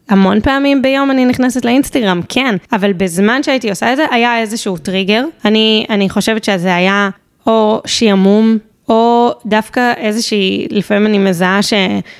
המון 0.09 0.41
פעמים 0.41 0.81
ביום 0.81 1.11
אני 1.11 1.25
נכנסת 1.25 1.65
לאינסטגרם, 1.65 2.21
כן, 2.29 2.55
אבל 2.71 2.93
בזמן 2.93 3.43
שהייתי 3.43 3.69
עושה 3.69 3.91
את 3.91 3.97
זה, 3.97 4.05
היה 4.11 4.39
איזשהו 4.39 4.77
טריגר. 4.77 5.25
אני, 5.45 5.85
אני 5.89 6.09
חושבת 6.09 6.43
שזה 6.43 6.75
היה 6.75 7.09
או 7.47 7.81
שעמום 7.85 8.57
או 8.89 9.31
דווקא 9.45 9.93
איזושהי, 9.97 10.67
לפעמים 10.71 11.05
אני 11.05 11.17
מזהה 11.17 11.61
ש, 11.61 11.73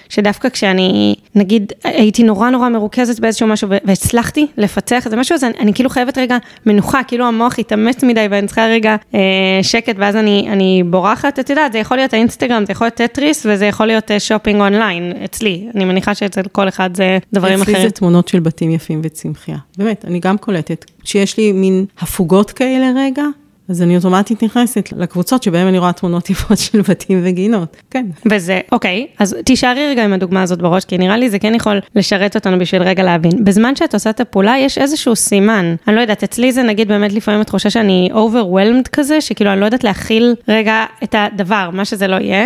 שדווקא 0.10 0.50
כשאני, 0.50 1.16
נגיד, 1.36 1.74
הייתי 1.84 2.24
נורא 2.24 2.50
נורא 2.50 2.70
מרוכזת 2.70 3.20
באיזשהו 3.20 3.48
משהו 3.48 3.70
והצלחתי 3.84 4.48
לפצח 4.58 5.06
איזה 5.06 5.16
משהו, 5.16 5.36
אז 5.36 5.44
אני, 5.44 5.54
אני 5.60 5.74
כאילו 5.74 5.90
חייבת 5.90 6.18
רגע 6.18 6.38
מנוחה, 6.66 7.04
כאילו 7.08 7.26
המוח 7.26 7.60
התאמץ 7.60 8.04
מדי 8.04 8.28
ואני 8.32 8.48
צריכה 8.48 8.66
רגע 8.66 8.96
אה, 9.14 9.20
שקט, 9.62 9.96
ואז 9.98 10.16
אני, 10.16 10.48
אני 10.50 10.84
בורחת, 10.86 11.40
את 11.40 11.50
יודעת, 11.50 11.72
זה 11.72 11.80
יכול 11.80 11.98
להיות 11.98 12.14
האינסטגרם, 12.14 12.66
זה 12.66 12.72
יכול 12.72 12.86
להיות 12.86 12.96
טטריס 12.96 13.46
וזה 13.50 13.66
יכול 13.66 13.86
להיות 13.86 14.12
אה, 14.12 14.20
shopping 14.20 14.62
online, 14.62 15.14
אצלי. 15.26 15.68
אני 15.76 15.86
מניחה 15.86 16.16
שאצל 16.16 16.44
כל 16.52 16.68
אחד 16.68 16.96
זה 16.96 17.18
דברים 17.34 17.54
אצלי 17.54 17.64
אחרים. 17.64 17.78
אצלי 17.78 17.90
זה 17.90 17.94
תמונות 17.94 18.28
של 18.28 18.40
בתים 18.40 18.72
יפים 18.72 19.02
וצמחייה. 19.04 19.58
באמת, 19.78 20.06
אני 20.06 20.20
גם 20.20 20.38
קולטת. 20.38 20.86
שיש 21.04 21.38
לי 21.38 21.52
מין 21.52 21.86
הפוגות 22.00 22.52
כאלה 22.52 22.92
רגע, 22.96 23.24
אז 23.70 23.82
אני 23.82 23.96
אוטומטית 23.96 24.44
נכנסת 24.44 24.90
לקבוצות 24.98 25.44
שבהן 25.44 25.68
אני 25.68 25.78
רואה 25.80 25.94
תמונות 25.94 26.30
יפות 26.30 26.58
של 26.58 26.82
בתים 26.82 27.22
וגינות, 27.24 27.78
כן. 27.92 28.06
וזה, 28.32 28.60
אוקיי, 28.72 29.08
אז 29.20 29.36
תישארי 29.46 29.88
רגע 29.88 30.04
עם 30.04 30.14
הדוגמה 30.14 30.42
הזאת 30.42 30.62
בראש, 30.62 30.86
כי 30.86 30.98
נראה 30.98 31.18
לי 31.18 31.30
זה 31.30 31.40
כן 31.40 31.56
יכול 31.56 31.80
לשרת 31.96 32.36
אותנו 32.36 32.60
בשביל 32.60 32.84
רגע 32.84 33.04
להבין. 33.04 33.44
בזמן 33.44 33.76
שאת 33.76 33.94
עושה 33.94 34.10
את 34.10 34.20
הפעולה, 34.20 34.56
יש 34.60 34.78
איזשהו 34.78 35.16
סימן. 35.16 35.76
אני 35.88 35.96
לא 35.96 36.02
יודעת, 36.02 36.24
אצלי 36.24 36.52
זה 36.52 36.64
נגיד 36.64 36.88
באמת 36.88 37.14
לפעמים 37.14 37.42
התחושה 37.42 37.70
שאני 37.70 38.10
overwhelmed 38.14 38.90
כזה, 38.92 39.22
שכאילו 39.22 39.52
אני 39.54 39.60
לא 39.60 39.66
יודעת 39.66 39.84
להכיל 39.84 40.36
רגע 40.48 40.86
את 41.04 41.16
הדבר, 41.18 41.70
מה 41.74 41.86
שזה 41.86 42.08
לא 42.08 42.16
יהיה. 42.16 42.46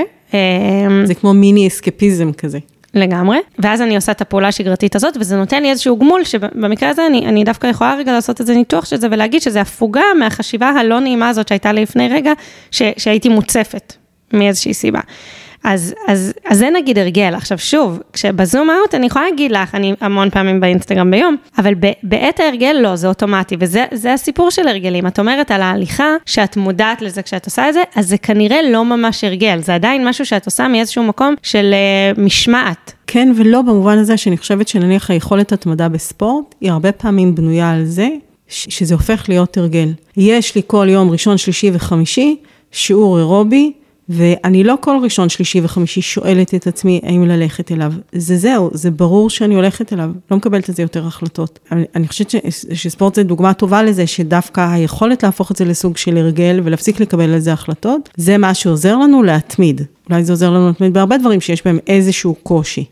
זה 1.04 1.14
כמו 1.16 1.34
מיני 1.34 1.68
אסקפיזם 1.68 2.32
כזה. 2.32 2.60
לגמרי, 2.94 3.38
ואז 3.60 3.82
אני 3.82 3.96
עושה 3.96 4.12
את 4.12 4.22
הפעולה 4.22 4.48
השגרתית 4.48 4.96
הזאת, 4.96 5.18
וזה 5.20 5.38
נותן 5.38 5.64
לי 5.64 5.70
איזשהו 5.70 5.98
גמול, 5.98 6.24
שבמקרה 6.24 6.90
הזה 6.90 7.08
אני, 7.08 7.28
אני 7.28 7.44
דווקא 7.44 7.68
יכולה 7.68 7.96
רגע 7.96 8.12
לעשות 8.12 8.40
איזה 8.40 8.56
ניתוח 8.56 8.86
של 8.86 8.98
זה, 8.98 9.08
ולהגיד 9.12 9.42
שזה 9.42 9.62
הפוגה 9.62 10.04
מהחשיבה 10.20 10.70
הלא 10.70 11.00
נעימה 11.00 11.30
הזאת 11.30 11.48
שהייתה 11.48 11.72
לי 11.72 11.82
לפני 11.82 12.08
רגע, 12.08 12.32
ש, 12.72 12.82
שהייתי 12.98 13.30
מוצפת 13.30 13.94
מאיזושהי 14.34 14.74
סיבה. 14.74 15.00
אז, 15.64 15.94
אז, 16.08 16.34
אז 16.46 16.58
זה 16.58 16.70
נגיד 16.70 16.98
הרגל. 16.98 17.36
עכשיו 17.36 17.58
שוב, 17.58 18.00
כשבזום 18.14 18.70
אאוט 18.70 18.96
אני 18.96 19.06
יכולה 19.06 19.26
להגיד 19.30 19.52
לך, 19.52 19.76
אני 19.76 19.94
המון 20.02 20.30
פעמים 20.30 20.60
באינסטגרם 20.60 21.12
ביום, 21.12 21.36
אבל 21.58 21.74
ב, 21.80 21.92
בעת 22.04 22.40
ההרגל 22.40 22.78
לא, 22.82 22.96
זה 22.96 23.08
אוטומטי, 23.08 23.56
וזה 23.60 24.14
הסיפור 24.14 24.52
של 24.52 24.68
הרגלים. 24.68 25.08
את 25.08 25.20
אומרת 25.20 25.52
על 25.52 25.62
ההליכה, 25.62 26.16
שאת 26.26 26.58
מודעת 26.58 27.02
לזה 27.02 27.22
כשאת 27.22 27.46
עושה 27.46 27.70
את 27.70 27.74
זה, 27.74 27.84
אז 27.96 28.10
זה 28.10 28.18
כנראה 28.18 28.62
לא 28.72 28.86
ממש 28.86 29.24
הרגל, 29.24 29.60
זה 29.62 29.76
עדיין 29.76 30.08
משהו 30.08 30.26
שאת 30.26 30.46
עושה 30.46 30.68
מאיזשהו 30.68 31.04
מקום 31.04 31.36
של 31.44 31.74
uh, 32.16 32.22
משמעת. 32.22 32.94
כן 33.08 33.32
ולא 33.36 33.62
במובן 33.62 33.98
הזה 33.98 34.18
שאני 34.18 34.38
חושבת 34.38 34.68
שנניח 34.68 35.12
היכולת 35.12 35.52
התמדה 35.52 35.90
בספורט, 35.90 36.56
היא 36.62 36.72
הרבה 36.72 36.92
פעמים 36.92 37.36
בנויה 37.36 37.72
על 37.72 37.86
זה, 37.86 38.08
שזה 38.48 38.94
הופך 38.94 39.30
להיות 39.30 39.58
הרגל. 39.58 39.90
יש 40.18 40.56
לי 40.56 40.62
כל 40.68 40.88
יום 40.90 41.10
ראשון, 41.10 41.38
שלישי 41.38 41.72
וחמישי, 41.74 42.36
שיעור 42.72 43.18
אירובי, 43.18 43.74
ואני 44.10 44.64
לא 44.64 44.76
כל 44.82 45.00
ראשון, 45.04 45.30
שלישי 45.30 45.62
וחמישי 45.64 46.02
שואלת 46.02 46.56
את 46.56 46.68
עצמי 46.68 47.02
האם 47.04 47.26
ללכת 47.26 47.72
אליו. 47.72 47.94
זה 48.12 48.38
זהו, 48.38 48.70
זה 48.74 48.92
ברור 48.92 49.30
שאני 49.30 49.56
הולכת 49.56 49.94
אליו, 49.94 50.10
לא 50.32 50.38
מקבלת 50.38 50.70
על 50.70 50.76
זה 50.76 50.82
יותר 50.82 51.08
החלטות. 51.08 51.60
אני, 51.72 51.86
אני 51.96 52.08
חושבת 52.08 52.30
ש, 52.30 52.36
שספורט 52.74 53.16
זה 53.16 53.24
דוגמה 53.24 53.54
טובה 53.54 53.84
לזה, 53.84 54.08
שדווקא 54.08 54.68
היכולת 54.72 55.24
להפוך 55.24 55.52
את 55.52 55.56
זה 55.56 55.66
לסוג 55.66 55.98
של 55.98 56.18
הרגל 56.18 56.62
ולהפסיק 56.64 57.00
לקבל 57.00 57.34
על 57.34 57.40
זה 57.40 57.54
החלטות, 57.54 58.10
זה 58.18 58.38
מה 58.38 58.54
שעוזר 58.54 58.98
לנו 58.98 59.24
להתמיד. 59.24 59.82
אולי 60.10 60.24
זה 60.24 60.34
עוזר 60.34 60.50
לנו 60.50 60.68
להתמיד 60.68 60.94
בהרבה 60.94 61.18
דברים 61.18 61.42
שיש 61.42 61.66
בהם 61.66 61.80
איזשהו 61.88 62.36
קושי. 62.44 62.86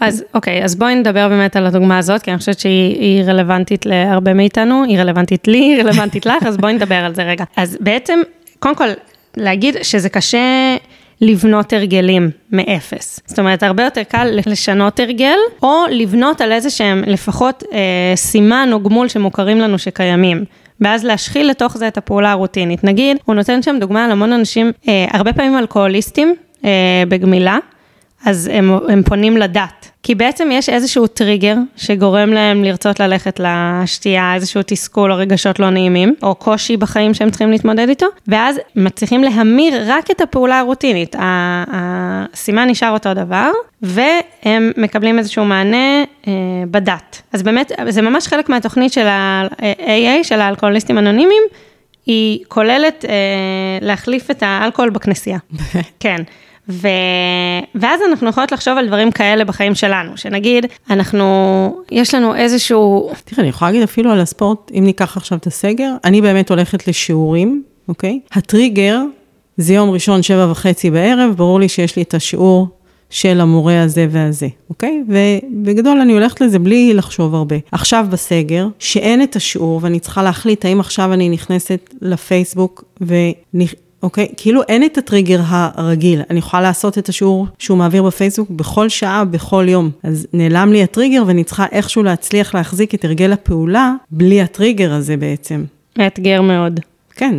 אז 0.00 0.24
אוקיי, 0.34 0.64
אז 0.64 0.74
בואי 0.74 0.94
נדבר 0.94 1.28
באמת 1.28 1.56
על 1.56 1.66
הדוגמה 1.66 1.98
הזאת, 1.98 2.22
כי 2.22 2.30
אני 2.30 2.38
חושבת 2.38 2.58
שהיא 2.58 3.22
רלוונטית 3.22 3.86
להרבה 3.86 4.34
מאיתנו, 4.34 4.84
היא 4.88 4.98
רלוונטית 4.98 5.48
לי, 5.48 5.58
היא 5.58 5.82
רלוונטית 5.82 6.26
לך, 6.26 6.46
אז 6.46 6.56
בואי 6.56 6.72
נדבר 6.72 6.94
על 6.94 7.14
זה 7.14 7.22
רגע. 7.22 7.44
אז 7.56 7.76
בעצם, 7.80 8.20
קודם 8.58 8.74
כל, 8.74 8.88
להגיד 9.36 9.76
שזה 9.82 10.08
קשה 10.08 10.76
לבנות 11.20 11.72
הרגלים 11.72 12.30
מאפס. 12.50 13.20
זאת 13.26 13.38
אומרת, 13.38 13.62
הרבה 13.62 13.82
יותר 13.82 14.02
קל 14.02 14.28
לשנות 14.46 15.00
הרגל, 15.00 15.36
או 15.62 15.84
לבנות 15.90 16.40
על 16.40 16.52
איזה 16.52 16.70
שהם 16.70 17.04
לפחות 17.06 17.62
אה, 17.72 18.12
סימן 18.16 18.68
או 18.72 18.82
גמול 18.82 19.08
שמוכרים 19.08 19.58
לנו 19.60 19.78
שקיימים. 19.78 20.44
ואז 20.80 21.04
להשחיל 21.04 21.50
לתוך 21.50 21.76
זה 21.76 21.88
את 21.88 21.98
הפעולה 21.98 22.30
הרוטינית. 22.30 22.84
נגיד, 22.84 23.16
הוא 23.24 23.34
נותן 23.34 23.62
שם 23.62 23.76
דוגמה 23.80 24.04
על 24.04 24.10
המון 24.10 24.32
אנשים, 24.32 24.72
אה, 24.88 25.06
הרבה 25.10 25.32
פעמים 25.32 25.58
אלכוהוליסטים 25.58 26.34
אה, 26.64 26.70
בגמילה, 27.08 27.58
אז 28.24 28.50
הם, 28.52 28.78
הם 28.88 29.02
פונים 29.02 29.36
לדת. 29.36 29.81
כי 30.02 30.14
בעצם 30.14 30.48
יש 30.52 30.68
איזשהו 30.68 31.06
טריגר 31.06 31.56
שגורם 31.76 32.32
להם 32.32 32.64
לרצות 32.64 33.00
ללכת 33.00 33.40
לשתייה, 33.44 34.34
איזשהו 34.34 34.60
תסכול 34.66 35.12
או 35.12 35.16
רגשות 35.16 35.58
לא 35.58 35.70
נעימים, 35.70 36.14
או 36.22 36.34
קושי 36.34 36.76
בחיים 36.76 37.14
שהם 37.14 37.30
צריכים 37.30 37.50
להתמודד 37.50 37.88
איתו, 37.88 38.06
ואז 38.28 38.56
מצליחים 38.76 39.22
להמיר 39.22 39.74
רק 39.86 40.10
את 40.10 40.20
הפעולה 40.20 40.58
הרוטינית. 40.58 41.16
הסימן 41.18 42.68
נשאר 42.68 42.90
אותו 42.90 43.14
דבר, 43.14 43.50
והם 43.82 44.72
מקבלים 44.76 45.18
איזשהו 45.18 45.44
מענה 45.44 46.04
אה, 46.26 46.32
בדת. 46.70 47.22
אז 47.32 47.42
באמת, 47.42 47.72
זה 47.88 48.02
ממש 48.02 48.26
חלק 48.26 48.48
מהתוכנית 48.48 48.92
של 48.92 49.06
ה-AA, 49.06 50.22
של 50.24 50.40
האלכוהוליסטים 50.40 50.98
אנונימיים, 50.98 51.42
היא 52.06 52.44
כוללת 52.48 53.04
אה, 53.04 53.12
להחליף 53.80 54.30
את 54.30 54.42
האלכוהול 54.46 54.90
בכנסייה. 54.90 55.38
כן. 56.00 56.16
ו... 56.68 56.88
ואז 57.74 58.00
אנחנו 58.10 58.28
יכולות 58.28 58.52
לחשוב 58.52 58.78
על 58.78 58.86
דברים 58.86 59.10
כאלה 59.10 59.44
בחיים 59.44 59.74
שלנו, 59.74 60.16
שנגיד, 60.16 60.66
אנחנו, 60.90 61.82
יש 61.90 62.14
לנו 62.14 62.34
איזשהו... 62.34 63.10
תראה, 63.24 63.40
אני 63.40 63.48
יכולה 63.48 63.70
להגיד 63.70 63.82
אפילו 63.82 64.10
על 64.10 64.20
הספורט, 64.20 64.70
אם 64.78 64.84
ניקח 64.84 65.16
עכשיו 65.16 65.38
את 65.38 65.46
הסגר, 65.46 65.94
אני 66.04 66.20
באמת 66.20 66.50
הולכת 66.50 66.88
לשיעורים, 66.88 67.62
אוקיי? 67.88 68.20
הטריגר 68.32 69.00
זה 69.56 69.74
יום 69.74 69.90
ראשון, 69.90 70.22
שבע 70.22 70.50
וחצי 70.50 70.90
בערב, 70.90 71.34
ברור 71.36 71.60
לי 71.60 71.68
שיש 71.68 71.96
לי 71.96 72.02
את 72.02 72.14
השיעור 72.14 72.68
של 73.10 73.40
המורה 73.40 73.82
הזה 73.82 74.06
והזה, 74.10 74.48
אוקיי? 74.70 75.02
ובגדול 75.08 75.98
אני 75.98 76.12
הולכת 76.12 76.40
לזה 76.40 76.58
בלי 76.58 76.94
לחשוב 76.94 77.34
הרבה. 77.34 77.56
עכשיו 77.72 78.06
בסגר, 78.10 78.66
שאין 78.78 79.22
את 79.22 79.36
השיעור 79.36 79.80
ואני 79.82 80.00
צריכה 80.00 80.22
להחליט 80.22 80.64
האם 80.64 80.80
עכשיו 80.80 81.12
אני 81.12 81.28
נכנסת 81.28 81.94
לפייסבוק 82.02 82.84
ונכ... 83.00 83.74
אוקיי? 84.02 84.28
כאילו 84.36 84.62
אין 84.68 84.84
את 84.84 84.98
הטריגר 84.98 85.40
הרגיל. 85.44 86.22
אני 86.30 86.38
יכולה 86.38 86.62
לעשות 86.62 86.98
את 86.98 87.08
השיעור 87.08 87.46
שהוא 87.58 87.78
מעביר 87.78 88.02
בפייסבוק 88.02 88.50
בכל 88.50 88.88
שעה, 88.88 89.24
בכל 89.24 89.64
יום. 89.68 89.90
אז 90.02 90.26
נעלם 90.32 90.72
לי 90.72 90.82
הטריגר 90.82 91.22
ואני 91.26 91.44
צריכה 91.44 91.66
איכשהו 91.72 92.02
להצליח 92.02 92.54
להחזיק 92.54 92.94
את 92.94 93.04
הרגל 93.04 93.32
הפעולה 93.32 93.92
בלי 94.10 94.42
הטריגר 94.42 94.92
הזה 94.92 95.16
בעצם. 95.16 95.64
מאתגר 95.98 96.42
מאוד. 96.42 96.80
כן. 97.14 97.34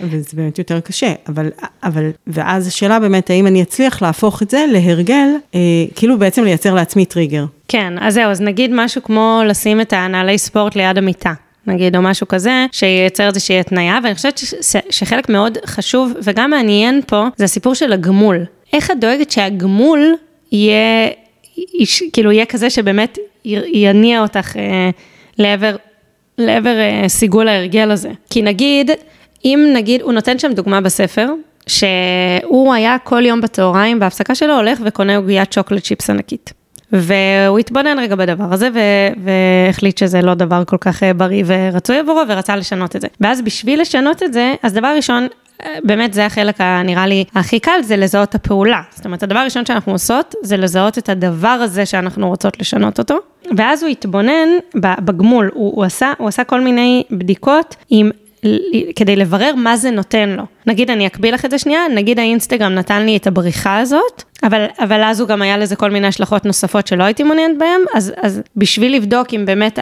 וזה 0.00 0.28
באמת 0.34 0.58
יותר 0.58 0.80
קשה, 0.80 1.12
אבל, 1.28 1.48
אבל, 1.82 2.10
ואז 2.26 2.66
השאלה 2.66 3.00
באמת, 3.00 3.30
האם 3.30 3.46
אני 3.46 3.62
אצליח 3.62 4.02
להפוך 4.02 4.42
את 4.42 4.50
זה 4.50 4.64
להרגל, 4.72 5.28
אה, 5.54 5.60
כאילו 5.94 6.18
בעצם 6.18 6.44
לייצר 6.44 6.74
לעצמי 6.74 7.04
טריגר. 7.04 7.44
כן, 7.68 7.92
אז 8.00 8.14
זהו, 8.14 8.30
אז 8.30 8.40
נגיד 8.40 8.70
משהו 8.74 9.02
כמו 9.02 9.42
לשים 9.46 9.80
את 9.80 9.92
הנעלי 9.92 10.38
ספורט 10.38 10.76
ליד 10.76 10.98
המיטה. 10.98 11.32
נגיד, 11.70 11.96
או 11.96 12.02
משהו 12.02 12.28
כזה, 12.28 12.66
שייצר 12.72 13.26
איזושהי 13.26 13.60
התניה, 13.60 13.98
ואני 14.02 14.14
חושבת 14.14 14.38
ש, 14.38 14.44
ש, 14.44 14.76
שחלק 14.90 15.28
מאוד 15.28 15.58
חשוב 15.66 16.12
וגם 16.22 16.50
מעניין 16.50 17.00
פה, 17.06 17.26
זה 17.36 17.44
הסיפור 17.44 17.74
של 17.74 17.92
הגמול. 17.92 18.44
איך 18.72 18.90
את 18.90 19.00
דואגת 19.00 19.30
שהגמול 19.30 20.14
יהיה, 20.52 21.08
יש, 21.80 22.02
כאילו 22.12 22.32
יהיה 22.32 22.44
כזה 22.44 22.70
שבאמת 22.70 23.18
יניע 23.44 24.22
אותך 24.22 24.56
אה, 24.56 24.90
לעבר, 25.38 25.76
לעבר 26.38 26.78
אה, 26.78 27.08
סיגול 27.08 27.48
ההרגל 27.48 27.90
הזה. 27.90 28.10
כי 28.30 28.42
נגיד, 28.42 28.90
אם 29.44 29.70
נגיד, 29.74 30.02
הוא 30.02 30.12
נותן 30.12 30.38
שם 30.38 30.52
דוגמה 30.52 30.80
בספר, 30.80 31.28
שהוא 31.66 32.74
היה 32.74 32.96
כל 33.04 33.26
יום 33.26 33.40
בצהריים 33.40 34.00
בהפסקה 34.00 34.34
שלו 34.34 34.56
הולך 34.56 34.78
וקונה 34.84 35.16
עוגיית 35.16 35.52
שוקולד 35.52 35.80
צ'יפס 35.80 36.10
ענקית. 36.10 36.59
והוא 36.92 37.58
התבונן 37.58 37.98
רגע 37.98 38.14
בדבר 38.14 38.52
הזה 38.52 38.68
והחליט 39.24 39.98
שזה 39.98 40.22
לא 40.22 40.34
דבר 40.34 40.64
כל 40.64 40.76
כך 40.80 41.02
אה, 41.02 41.14
בריא 41.14 41.44
ורצוי 41.46 41.98
עבורו 41.98 42.22
ורצה 42.28 42.56
לשנות 42.56 42.96
את 42.96 43.00
זה. 43.00 43.08
ואז 43.20 43.42
בשביל 43.42 43.80
לשנות 43.80 44.22
את 44.22 44.32
זה, 44.32 44.54
אז 44.62 44.72
דבר 44.72 44.92
ראשון, 44.96 45.26
אה, 45.62 45.78
באמת 45.84 46.14
זה 46.14 46.26
החלק 46.26 46.54
הנראה 46.58 47.06
לי 47.06 47.24
הכי 47.34 47.60
קל, 47.60 47.82
זה 47.82 47.96
לזהות 47.96 48.28
את 48.28 48.34
הפעולה. 48.34 48.82
זאת 48.90 49.04
אומרת, 49.04 49.22
הדבר 49.22 49.38
הראשון 49.38 49.66
שאנחנו 49.66 49.92
עושות, 49.92 50.34
זה 50.42 50.56
לזהות 50.56 50.98
את 50.98 51.08
הדבר 51.08 51.48
הזה 51.48 51.86
שאנחנו 51.86 52.28
רוצות 52.28 52.60
לשנות 52.60 52.98
אותו. 52.98 53.16
ואז 53.56 53.82
הוא 53.82 53.90
התבונן 53.90 54.48
בגמול, 54.74 55.50
הוא, 55.54 55.72
הוא, 55.76 55.84
עשה, 55.84 56.12
הוא 56.18 56.28
עשה 56.28 56.44
כל 56.44 56.60
מיני 56.60 57.02
בדיקות 57.10 57.76
עם 57.90 58.10
כדי 58.96 59.16
לברר 59.16 59.54
מה 59.54 59.76
זה 59.76 59.90
נותן 59.90 60.28
לו. 60.28 60.42
נגיד, 60.66 60.90
אני 60.90 61.06
אקביל 61.06 61.34
לך 61.34 61.44
את 61.44 61.50
זה 61.50 61.58
שנייה, 61.58 61.80
נגיד 61.94 62.18
האינסטגרם 62.18 62.74
נתן 62.74 63.02
לי 63.02 63.16
את 63.16 63.26
הבריחה 63.26 63.78
הזאת, 63.78 64.22
אבל, 64.42 64.66
אבל 64.78 65.02
אז 65.02 65.20
הוא 65.20 65.28
גם 65.28 65.42
היה 65.42 65.58
לזה 65.58 65.76
כל 65.76 65.90
מיני 65.90 66.06
השלכות 66.06 66.44
נוספות 66.44 66.86
שלא 66.86 67.04
הייתי 67.04 67.22
מעוניינת 67.22 67.58
בהן, 67.58 67.80
אז, 67.94 68.12
אז 68.22 68.42
בשביל 68.56 68.96
לבדוק 68.96 69.34
אם 69.34 69.44
באמת 69.46 69.78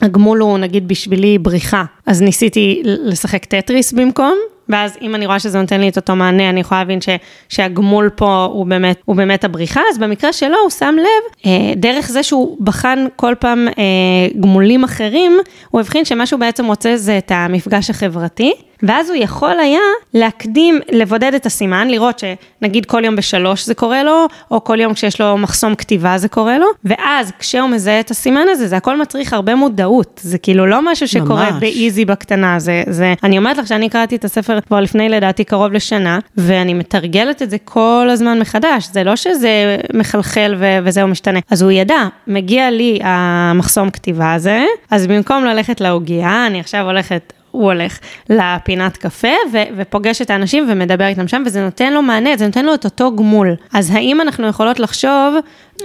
הגמול 0.00 0.40
הוא 0.40 0.58
נגיד 0.58 0.88
בשבילי 0.88 1.38
בריחה, 1.38 1.84
אז 2.06 2.22
ניסיתי 2.22 2.82
לשחק 2.84 3.44
טטריס 3.44 3.92
במקום, 3.92 4.38
ואז 4.68 4.98
אם 5.00 5.14
אני 5.14 5.26
רואה 5.26 5.38
שזה 5.38 5.60
נותן 5.60 5.80
לי 5.80 5.88
את 5.88 5.96
אותו 5.96 6.16
מענה, 6.16 6.50
אני 6.50 6.60
יכולה 6.60 6.80
להבין 6.80 7.00
ש, 7.00 7.08
שהגמול 7.48 8.10
פה 8.14 8.44
הוא 8.52 8.66
באמת, 8.66 9.00
הוא 9.04 9.16
באמת 9.16 9.44
הבריחה, 9.44 9.80
אז 9.90 9.98
במקרה 9.98 10.32
שלו 10.32 10.56
הוא 10.62 10.70
שם 10.70 10.94
לב, 10.98 11.46
אה, 11.46 11.72
דרך 11.76 12.08
זה 12.08 12.22
שהוא 12.22 12.56
בחן 12.60 13.06
כל 13.16 13.34
פעם 13.38 13.68
אה, 13.68 14.40
גמולים 14.40 14.84
אחרים, 14.84 15.38
הוא 15.70 15.80
הבחין 15.80 16.04
שמה 16.04 16.26
שהוא 16.26 16.40
בעצם 16.40 16.66
רוצה 16.66 16.96
זה 16.96 17.18
את 17.18 17.32
המפגש 17.34 17.90
החברתי. 17.90 18.52
ואז 18.82 19.10
הוא 19.10 19.16
יכול 19.20 19.60
היה 19.60 19.80
להקדים, 20.14 20.80
לבודד 20.92 21.34
את 21.34 21.46
הסימן, 21.46 21.88
לראות 21.88 22.18
שנגיד 22.18 22.86
כל 22.86 23.04
יום 23.04 23.16
בשלוש 23.16 23.66
זה 23.66 23.74
קורה 23.74 24.02
לו, 24.02 24.26
או 24.50 24.64
כל 24.64 24.80
יום 24.80 24.94
כשיש 24.94 25.20
לו 25.20 25.38
מחסום 25.38 25.74
כתיבה 25.74 26.18
זה 26.18 26.28
קורה 26.28 26.58
לו, 26.58 26.66
ואז 26.84 27.32
כשהוא 27.38 27.68
מזהה 27.68 28.00
את 28.00 28.10
הסימן 28.10 28.46
הזה, 28.50 28.68
זה 28.68 28.76
הכל 28.76 29.00
מצריך 29.00 29.32
הרבה 29.32 29.54
מודעות, 29.54 30.20
זה 30.22 30.38
כאילו 30.38 30.66
לא 30.66 30.92
משהו 30.92 31.08
שקורה 31.08 31.50
ממש. 31.50 31.60
באיזי 31.60 32.04
בקטנה, 32.04 32.58
זה, 32.58 32.82
זה, 32.86 33.14
אני 33.22 33.38
אומרת 33.38 33.58
לך 33.58 33.66
שאני 33.66 33.88
קראתי 33.88 34.16
את 34.16 34.24
הספר 34.24 34.60
כבר 34.60 34.80
לפני 34.80 35.08
לדעתי 35.08 35.44
קרוב 35.44 35.72
לשנה, 35.72 36.18
ואני 36.36 36.74
מתרגלת 36.74 37.42
את 37.42 37.50
זה 37.50 37.56
כל 37.64 38.08
הזמן 38.10 38.38
מחדש, 38.38 38.88
זה 38.92 39.04
לא 39.04 39.16
שזה 39.16 39.76
מחלחל 39.94 40.54
ו- 40.58 40.78
וזהו 40.84 41.08
משתנה. 41.08 41.40
אז 41.50 41.62
הוא 41.62 41.70
ידע, 41.70 42.02
מגיע 42.26 42.70
לי 42.70 42.98
המחסום 43.02 43.90
כתיבה 43.90 44.34
הזה, 44.34 44.64
אז 44.90 45.06
במקום 45.06 45.44
ללכת 45.44 45.80
לעוגייה, 45.80 46.46
אני 46.46 46.60
עכשיו 46.60 46.84
הולכת 46.84 47.32
הוא 47.54 47.64
הולך 47.64 47.98
לפינת 48.30 48.96
קפה 48.96 49.28
ו- 49.52 49.62
ופוגש 49.76 50.22
את 50.22 50.30
האנשים 50.30 50.66
ומדבר 50.70 51.06
איתם 51.06 51.28
שם, 51.28 51.42
וזה 51.46 51.64
נותן 51.64 51.92
לו 51.92 52.02
מענה, 52.02 52.36
זה 52.36 52.46
נותן 52.46 52.64
לו 52.64 52.74
את 52.74 52.84
אותו 52.84 53.16
גמול. 53.16 53.54
אז 53.72 53.90
האם 53.90 54.20
אנחנו 54.20 54.46
יכולות 54.46 54.80
לחשוב 54.80 55.34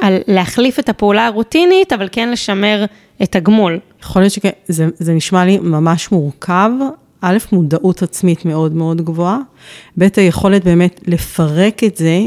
על 0.02 0.18
להחליף 0.28 0.80
את 0.80 0.90
הפעולה 0.90 1.26
הרוטינית, 1.26 1.94
אבל 1.94 2.08
כן 2.12 2.30
לשמר 2.30 2.86
את 3.24 3.36
הגמול? 3.36 3.80
יכול 4.02 4.22
להיות 4.22 4.34
שכן, 4.34 4.50
זה, 4.68 4.88
זה 4.98 5.14
נשמע 5.14 5.46
לי 5.46 5.58
ממש 5.58 6.12
מורכב, 6.12 6.70
א', 7.22 7.38
מודעות 7.52 8.04
עצמית 8.04 8.46
מאוד 8.46 8.76
מאוד 8.76 9.02
גבוהה, 9.02 9.40
ב', 9.98 10.08
היכולת 10.18 10.64
באמת 10.64 11.02
לפרק 11.08 11.84
את 11.84 11.98
זה, 11.98 12.20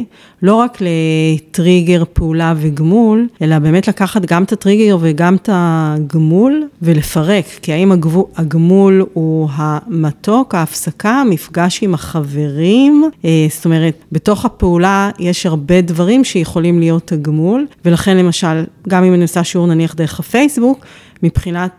לא 0.42 0.54
רק 0.54 0.78
לטריגר, 0.80 2.02
פעולה 2.12 2.54
וגמול, 2.56 3.28
אלא 3.42 3.58
באמת 3.58 3.88
לקחת 3.88 4.22
גם 4.22 4.42
את 4.42 4.52
הטריגר 4.52 4.98
וגם 5.00 5.34
את 5.34 5.48
הגמול 5.52 6.68
ולפרק, 6.82 7.44
כי 7.62 7.72
האם 7.72 7.92
הגבול, 7.92 8.24
הגמול 8.36 9.06
הוא 9.12 9.48
המתוק, 9.52 10.54
ההפסקה, 10.54 11.10
המפגש 11.10 11.82
עם 11.82 11.94
החברים, 11.94 13.04
אה, 13.24 13.46
זאת 13.50 13.64
אומרת, 13.64 13.94
בתוך 14.12 14.44
הפעולה 14.44 15.10
יש 15.18 15.46
הרבה 15.46 15.80
דברים 15.80 16.24
שיכולים 16.24 16.78
להיות 16.78 17.12
הגמול, 17.12 17.66
ולכן 17.84 18.16
למשל, 18.16 18.64
גם 18.88 19.04
אם 19.04 19.14
אני 19.14 19.22
עושה 19.22 19.44
שיעור 19.44 19.66
נניח 19.66 19.94
דרך 19.94 20.20
הפייסבוק, 20.20 20.84
מבחינת 21.22 21.70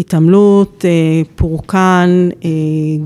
התעמלות, 0.00 0.84
אה, 0.84 1.22
פורקן, 1.36 2.28
אה, 2.44 2.50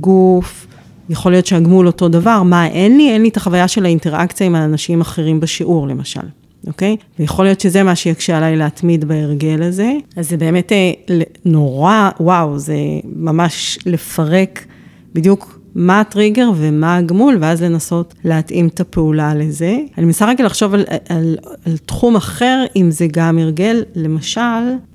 גוף, 0.00 0.66
יכול 1.10 1.32
להיות 1.32 1.46
שהגמול 1.46 1.86
אותו 1.86 2.08
דבר, 2.08 2.42
מה 2.42 2.66
אין 2.66 2.96
לי? 2.96 3.10
אין 3.10 3.22
לי 3.22 3.28
את 3.28 3.36
החוויה 3.36 3.68
של 3.68 3.84
האינטראקציה 3.84 4.46
עם 4.46 4.54
האנשים 4.54 5.00
אחרים 5.00 5.40
בשיעור 5.40 5.88
למשל, 5.88 6.20
אוקיי? 6.66 6.96
ויכול 7.18 7.44
להיות 7.44 7.60
שזה 7.60 7.82
מה 7.82 7.96
שיקשה 7.96 8.36
עליי 8.36 8.56
להתמיד 8.56 9.04
בהרגל 9.04 9.62
הזה. 9.62 9.92
אז 10.16 10.28
זה 10.28 10.36
באמת 10.36 10.72
אה, 10.72 10.92
נורא, 11.44 12.10
וואו, 12.20 12.58
זה 12.58 12.76
ממש 13.04 13.78
לפרק 13.86 14.64
בדיוק 15.14 15.53
מה 15.74 16.00
הטריגר 16.00 16.50
ומה 16.56 16.96
הגמול, 16.96 17.36
ואז 17.40 17.62
לנסות 17.62 18.14
להתאים 18.24 18.66
את 18.66 18.80
הפעולה 18.80 19.34
לזה. 19.34 19.78
אני 19.98 20.06
מנסה 20.06 20.26
רגע 20.26 20.44
לחשוב 20.44 20.74
על, 20.74 20.84
על, 21.08 21.36
על 21.66 21.76
תחום 21.76 22.16
אחר, 22.16 22.64
אם 22.76 22.90
זה 22.90 23.06
גם 23.12 23.38
הרגל, 23.38 23.82
למשל, 23.94 24.40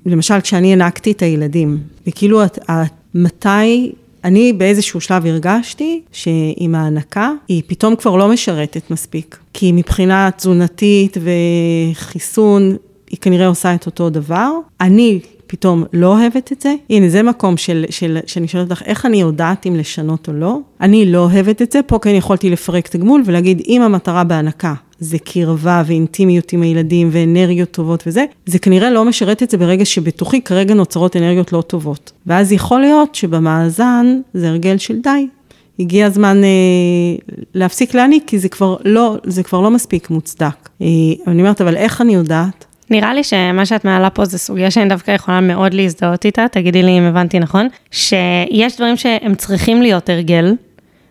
למשל 0.06 0.40
כשאני 0.40 0.70
הענקתי 0.70 1.12
את 1.12 1.22
הילדים, 1.22 1.78
וכאילו 2.06 2.44
את, 2.44 2.58
את, 2.58 2.92
מתי 3.14 3.92
אני 4.24 4.52
באיזשהו 4.52 5.00
שלב 5.00 5.26
הרגשתי 5.26 6.00
שעם 6.12 6.74
ההנקה, 6.74 7.32
היא 7.48 7.62
פתאום 7.66 7.96
כבר 7.96 8.16
לא 8.16 8.28
משרתת 8.28 8.90
מספיק. 8.90 9.38
כי 9.52 9.72
מבחינה 9.72 10.30
תזונתית 10.36 11.16
וחיסון, 11.92 12.76
היא 13.10 13.18
כנראה 13.20 13.46
עושה 13.46 13.74
את 13.74 13.86
אותו 13.86 14.10
דבר. 14.10 14.52
אני 14.80 15.20
פתאום 15.50 15.84
לא 15.92 16.06
אוהבת 16.06 16.52
את 16.52 16.60
זה? 16.60 16.74
הנה, 16.90 17.08
זה 17.08 17.22
מקום 17.22 17.56
של, 17.56 17.84
של, 17.90 18.18
שאני 18.26 18.48
שואלת 18.48 18.70
אותך, 18.70 18.82
איך 18.82 19.06
אני 19.06 19.20
יודעת 19.20 19.66
אם 19.66 19.76
לשנות 19.76 20.28
או 20.28 20.32
לא? 20.32 20.58
אני 20.80 21.06
לא 21.06 21.18
אוהבת 21.18 21.62
את 21.62 21.72
זה, 21.72 21.82
פה 21.82 21.98
כן 21.98 22.14
יכולתי 22.14 22.50
לפרק 22.50 22.86
את 22.86 22.94
הגמול 22.94 23.22
ולהגיד, 23.26 23.62
אם 23.68 23.82
המטרה 23.82 24.24
בהנקה 24.24 24.74
זה 24.98 25.18
קרבה 25.18 25.82
ואינטימיות 25.86 26.52
עם 26.52 26.62
הילדים 26.62 27.08
ואנרגיות 27.12 27.70
טובות 27.70 28.02
וזה, 28.06 28.24
זה 28.46 28.58
כנראה 28.58 28.90
לא 28.90 29.04
משרת 29.04 29.42
את 29.42 29.50
זה 29.50 29.58
ברגע 29.58 29.84
שבתוכי 29.84 30.40
כרגע 30.40 30.74
נוצרות 30.74 31.16
אנרגיות 31.16 31.52
לא 31.52 31.62
טובות. 31.62 32.12
ואז 32.26 32.52
יכול 32.52 32.80
להיות 32.80 33.14
שבמאזן 33.14 34.20
זה 34.34 34.48
הרגל 34.48 34.78
של 34.78 34.98
די. 35.02 35.26
הגיע 35.78 36.06
הזמן 36.06 36.44
אה, 36.44 37.34
להפסיק 37.54 37.94
להעניק, 37.94 38.24
כי 38.26 38.38
זה 38.38 38.48
כבר 38.48 38.76
לא, 38.84 39.16
זה 39.24 39.42
כבר 39.42 39.60
לא 39.60 39.70
מספיק 39.70 40.10
מוצדק. 40.10 40.68
אה, 40.82 40.86
אני 41.26 41.42
אומרת, 41.42 41.60
אבל 41.60 41.76
איך 41.76 42.00
אני 42.00 42.14
יודעת? 42.14 42.64
נראה 42.90 43.14
לי 43.14 43.24
שמה 43.24 43.66
שאת 43.66 43.84
מעלה 43.84 44.10
פה 44.10 44.24
זה 44.24 44.38
סוגיה 44.38 44.70
שאני 44.70 44.88
דווקא 44.88 45.10
יכולה 45.10 45.40
מאוד 45.40 45.74
להזדהות 45.74 46.24
איתה, 46.24 46.46
תגידי 46.52 46.82
לי 46.82 46.98
אם 46.98 47.02
הבנתי 47.02 47.38
נכון, 47.38 47.68
שיש 47.90 48.76
דברים 48.76 48.96
שהם 48.96 49.34
צריכים 49.34 49.82
להיות 49.82 50.08
הרגל, 50.08 50.54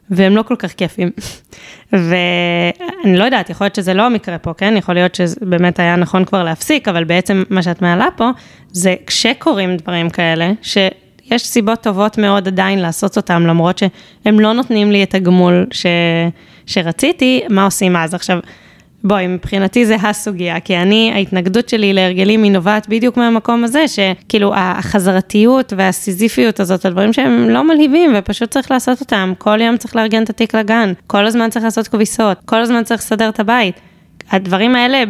והם 0.09 0.35
לא 0.35 0.41
כל 0.41 0.55
כך 0.55 0.71
כיפים. 0.71 1.09
ואני 1.93 3.17
לא 3.17 3.23
יודעת, 3.23 3.49
יכול 3.49 3.65
להיות 3.65 3.75
שזה 3.75 3.93
לא 3.93 4.05
המקרה 4.05 4.37
פה, 4.37 4.53
כן? 4.53 4.73
יכול 4.77 4.95
להיות 4.95 5.15
שבאמת 5.15 5.79
היה 5.79 5.95
נכון 5.95 6.25
כבר 6.25 6.43
להפסיק, 6.43 6.87
אבל 6.87 7.03
בעצם 7.03 7.43
מה 7.49 7.63
שאת 7.63 7.81
מעלה 7.81 8.07
פה, 8.15 8.29
זה 8.71 8.95
כשקורים 9.05 9.77
דברים 9.77 10.09
כאלה, 10.09 10.51
שיש 10.61 11.47
סיבות 11.47 11.81
טובות 11.81 12.17
מאוד 12.17 12.47
עדיין 12.47 12.79
לעשות 12.79 13.17
אותם, 13.17 13.43
למרות 13.47 13.77
שהם 13.77 14.39
לא 14.39 14.53
נותנים 14.53 14.91
לי 14.91 15.03
את 15.03 15.15
הגמול 15.15 15.67
ש... 15.71 15.85
שרציתי, 16.65 17.41
מה 17.49 17.65
עושים 17.65 17.95
אז? 17.95 18.13
עכשיו, 18.13 18.39
בואי, 19.03 19.27
מבחינתי 19.27 19.85
זה 19.85 19.95
הסוגיה, 19.95 20.59
כי 20.59 20.77
אני, 20.77 21.11
ההתנגדות 21.13 21.69
שלי 21.69 21.93
להרגלים 21.93 22.43
היא 22.43 22.51
נובעת 22.51 22.89
בדיוק 22.89 23.17
מהמקום 23.17 23.63
הזה, 23.63 23.85
שכאילו 23.87 24.53
החזרתיות 24.55 25.73
והסיזיפיות 25.77 26.59
הזאת, 26.59 26.85
הדברים 26.85 27.13
שהם 27.13 27.49
לא 27.49 27.63
מלהיבים 27.63 28.11
ופשוט 28.15 28.49
צריך 28.49 28.71
לעשות 28.71 29.01
אותם. 29.01 29.33
כל 29.37 29.61
יום 29.61 29.77
צריך 29.77 29.95
לארגן 29.95 30.23
את 30.23 30.29
התיק 30.29 30.55
לגן, 30.55 30.93
כל 31.07 31.25
הזמן 31.25 31.49
צריך 31.49 31.65
לעשות 31.65 31.87
כביסות, 31.87 32.37
כל 32.45 32.55
הזמן 32.55 32.83
צריך 32.83 33.01
לסדר 33.01 33.29
את 33.29 33.39
הבית. 33.39 33.79
הדברים 34.31 34.75
האלה 34.75 35.03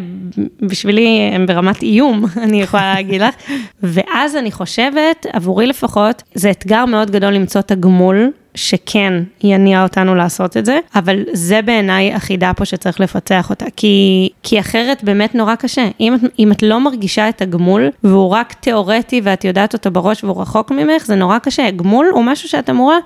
בשבילי 0.62 1.32
הם 1.34 1.46
ברמת 1.46 1.82
איום, 1.82 2.26
אני 2.44 2.62
יכולה 2.62 2.94
להגיד 2.94 3.22
לך. 3.22 3.36
ואז 3.84 4.36
אני 4.36 4.52
חושבת, 4.52 5.26
עבורי 5.34 5.68
לפחות, 5.68 6.24
זה 6.34 6.52
אתגר 6.52 6.86
מאוד 6.86 7.12
גדול 7.12 7.34
למצוא 7.34 7.62
את 7.62 7.72
הגמול 7.72 8.32
שכן 8.60 9.14
יניע 9.44 9.84
אותנו 9.84 10.16
לעשות 10.16 10.58
את 10.58 10.66
זה, 10.66 10.80
אבל 10.96 11.24
זה 11.34 11.62
בעיניי 11.62 12.14
החידה 12.14 12.52
פה 12.54 12.66
שצריך 12.66 13.00
לפצח 13.00 13.50
אותה, 13.50 13.66
כי, 13.76 14.30
כי 14.44 14.60
אחרת 14.60 15.04
באמת 15.04 15.36
נורא 15.36 15.56
קשה. 15.56 15.88
אם, 16.00 16.16
אם 16.40 16.52
את 16.52 16.64
לא 16.64 16.80
מרגישה 16.80 17.30
את 17.30 17.42
הגמול, 17.42 17.90
והוא 18.04 18.30
רק 18.30 18.54
תיאורטי 18.54 19.22
ואת 19.24 19.46
יודעת 19.46 19.74
אותו 19.74 19.92
בראש 19.92 20.24
והוא 20.24 20.42
רחוק 20.42 20.72
ממך, 20.72 21.06
זה 21.06 21.16
נורא 21.16 21.40
קשה. 21.40 21.72
גמול 21.72 22.08
הוא 22.14 22.24
משהו 22.24 22.50
שאת 22.50 22.70
אמורה 22.70 22.98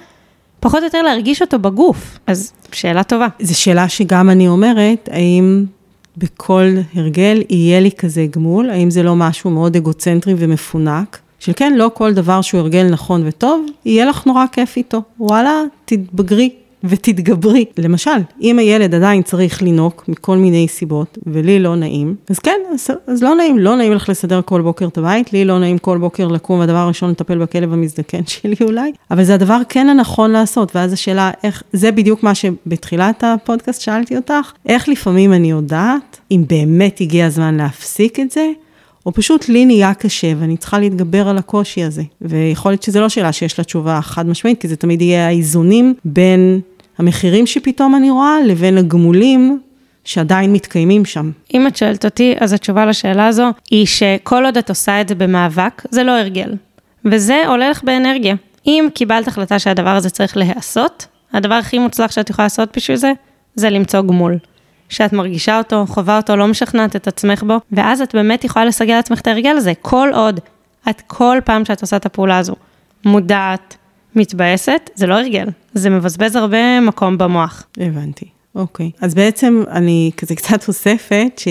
פחות 0.59 0.79
או 0.79 0.83
יותר 0.85 1.01
להרגיש 1.01 1.41
אותו 1.41 1.59
בגוף, 1.59 2.19
אז 2.27 2.53
שאלה 2.71 3.03
טובה. 3.03 3.27
זו 3.39 3.59
שאלה 3.59 3.89
שגם 3.89 4.29
אני 4.29 4.47
אומרת, 4.47 5.09
האם 5.11 5.65
בכל 6.17 6.75
הרגל 6.95 7.43
יהיה 7.49 7.79
לי 7.79 7.91
כזה 7.91 8.25
גמול, 8.31 8.69
האם 8.69 8.89
זה 8.89 9.03
לא 9.03 9.15
משהו 9.15 9.49
מאוד 9.49 9.75
אגוצנטרי 9.75 10.33
ומפונק, 10.37 11.19
של 11.43 11.51
כן, 11.55 11.73
לא 11.75 11.91
כל 11.93 12.13
דבר 12.13 12.41
שהוא 12.41 12.59
הרגל 12.59 12.87
נכון 12.89 13.23
וטוב, 13.25 13.65
יהיה 13.85 14.05
לך 14.05 14.25
נורא 14.25 14.45
כיף 14.51 14.77
איתו. 14.77 15.01
וואלה, 15.19 15.61
תתבגרי, 15.85 16.49
ותתגברי. 16.83 17.65
למשל, 17.77 18.11
אם 18.41 18.59
הילד 18.59 18.95
עדיין 18.95 19.21
צריך 19.21 19.61
לינוק 19.61 20.05
מכל 20.07 20.37
מיני 20.37 20.67
סיבות, 20.67 21.17
ולי 21.25 21.59
לא 21.59 21.75
נעים, 21.75 22.15
אז 22.29 22.39
כן, 22.39 22.59
אז, 22.73 22.87
אז 23.07 23.23
לא 23.23 23.35
נעים, 23.35 23.59
לא 23.59 23.75
נעים 23.75 23.93
לך 23.93 24.09
לסדר 24.09 24.41
כל 24.41 24.61
בוקר 24.61 24.87
את 24.87 24.97
הבית, 24.97 25.33
לי 25.33 25.45
לא 25.45 25.59
נעים 25.59 25.77
כל 25.77 25.97
בוקר 25.97 26.27
לקום, 26.27 26.59
והדבר 26.59 26.77
הראשון 26.77 27.09
לטפל 27.09 27.37
בכלב 27.37 27.73
המזדקן 27.73 28.25
שלי 28.33 28.55
אולי, 28.61 28.91
אבל 29.11 29.23
זה 29.23 29.33
הדבר 29.33 29.61
כן 29.69 29.89
הנכון 29.89 30.31
לעשות, 30.31 30.75
ואז 30.75 30.93
השאלה 30.93 31.31
איך, 31.43 31.63
זה 31.73 31.91
בדיוק 31.91 32.23
מה 32.23 32.35
שבתחילת 32.35 33.23
הפודקאסט 33.23 33.81
שאלתי 33.81 34.15
אותך, 34.15 34.51
איך 34.65 34.89
לפעמים 34.89 35.33
אני 35.33 35.51
יודעת, 35.51 36.19
אם 36.31 36.43
באמת 36.47 37.01
הגיע 37.01 37.25
הזמן 37.25 37.57
להפסיק 37.57 38.19
את 38.19 38.31
זה, 38.31 38.47
או 39.05 39.13
פשוט 39.13 39.49
לי 39.49 39.65
נהיה 39.65 39.93
קשה 39.93 40.33
ואני 40.39 40.57
צריכה 40.57 40.79
להתגבר 40.79 41.27
על 41.27 41.37
הקושי 41.37 41.83
הזה. 41.83 42.03
ויכול 42.21 42.71
להיות 42.71 42.83
שזו 42.83 43.01
לא 43.01 43.09
שאלה 43.09 43.31
שיש 43.31 43.59
לה 43.59 43.63
תשובה 43.63 43.99
חד 44.01 44.27
משמעית, 44.27 44.61
כי 44.61 44.67
זה 44.67 44.75
תמיד 44.75 45.01
יהיה 45.01 45.27
האיזונים 45.27 45.93
בין 46.05 46.59
המחירים 46.97 47.47
שפתאום 47.47 47.95
אני 47.95 48.09
רואה, 48.09 48.37
לבין 48.45 48.77
הגמולים 48.77 49.59
שעדיין 50.03 50.53
מתקיימים 50.53 51.05
שם. 51.05 51.31
אם 51.53 51.67
את 51.67 51.75
שואלת 51.75 52.05
אותי, 52.05 52.35
אז 52.39 52.53
התשובה 52.53 52.85
לשאלה 52.85 53.27
הזו 53.27 53.49
היא 53.71 53.85
שכל 53.85 54.45
עוד 54.45 54.57
את 54.57 54.69
עושה 54.69 55.01
את 55.01 55.07
זה 55.07 55.15
במאבק, 55.15 55.81
זה 55.89 56.03
לא 56.03 56.11
הרגל. 56.11 56.53
וזה 57.05 57.43
עולה 57.47 57.69
לך 57.69 57.83
באנרגיה. 57.83 58.35
אם 58.67 58.87
קיבלת 58.93 59.27
החלטה 59.27 59.59
שהדבר 59.59 59.89
הזה 59.89 60.09
צריך 60.09 60.37
להיעשות, 60.37 61.07
הדבר 61.33 61.53
הכי 61.53 61.79
מוצלח 61.79 62.11
שאת 62.11 62.29
יכולה 62.29 62.45
לעשות 62.45 62.77
בשביל 62.77 62.97
זה, 62.97 63.11
זה 63.55 63.69
למצוא 63.69 64.01
גמול. 64.01 64.37
שאת 64.89 65.13
מרגישה 65.13 65.57
אותו, 65.57 65.85
חווה 65.87 66.17
אותו, 66.17 66.35
לא 66.35 66.47
משכנעת 66.47 66.95
את 66.95 67.07
עצמך 67.07 67.43
בו, 67.43 67.57
ואז 67.71 68.01
את 68.01 68.15
באמת 68.15 68.43
יכולה 68.43 68.65
לסגל 68.65 68.93
לעצמך 68.93 69.19
את 69.19 69.27
ההרגל 69.27 69.57
הזה. 69.57 69.73
כל 69.81 70.09
עוד 70.13 70.39
את 70.89 71.01
כל 71.07 71.37
פעם 71.45 71.65
שאת 71.65 71.81
עושה 71.81 71.95
את 71.95 72.05
הפעולה 72.05 72.37
הזו, 72.37 72.55
מודעת, 73.05 73.77
מתבאסת, 74.15 74.89
זה 74.95 75.07
לא 75.07 75.13
הרגל, 75.13 75.47
זה 75.73 75.89
מבזבז 75.89 76.35
הרבה 76.35 76.79
מקום 76.79 77.17
במוח. 77.17 77.63
הבנתי. 77.77 78.25
אוקיי, 78.55 78.91
אז 79.01 79.15
בעצם 79.15 79.63
אני 79.71 80.11
כזה 80.17 80.35
קצת 80.35 80.67
אוספת, 80.67 81.41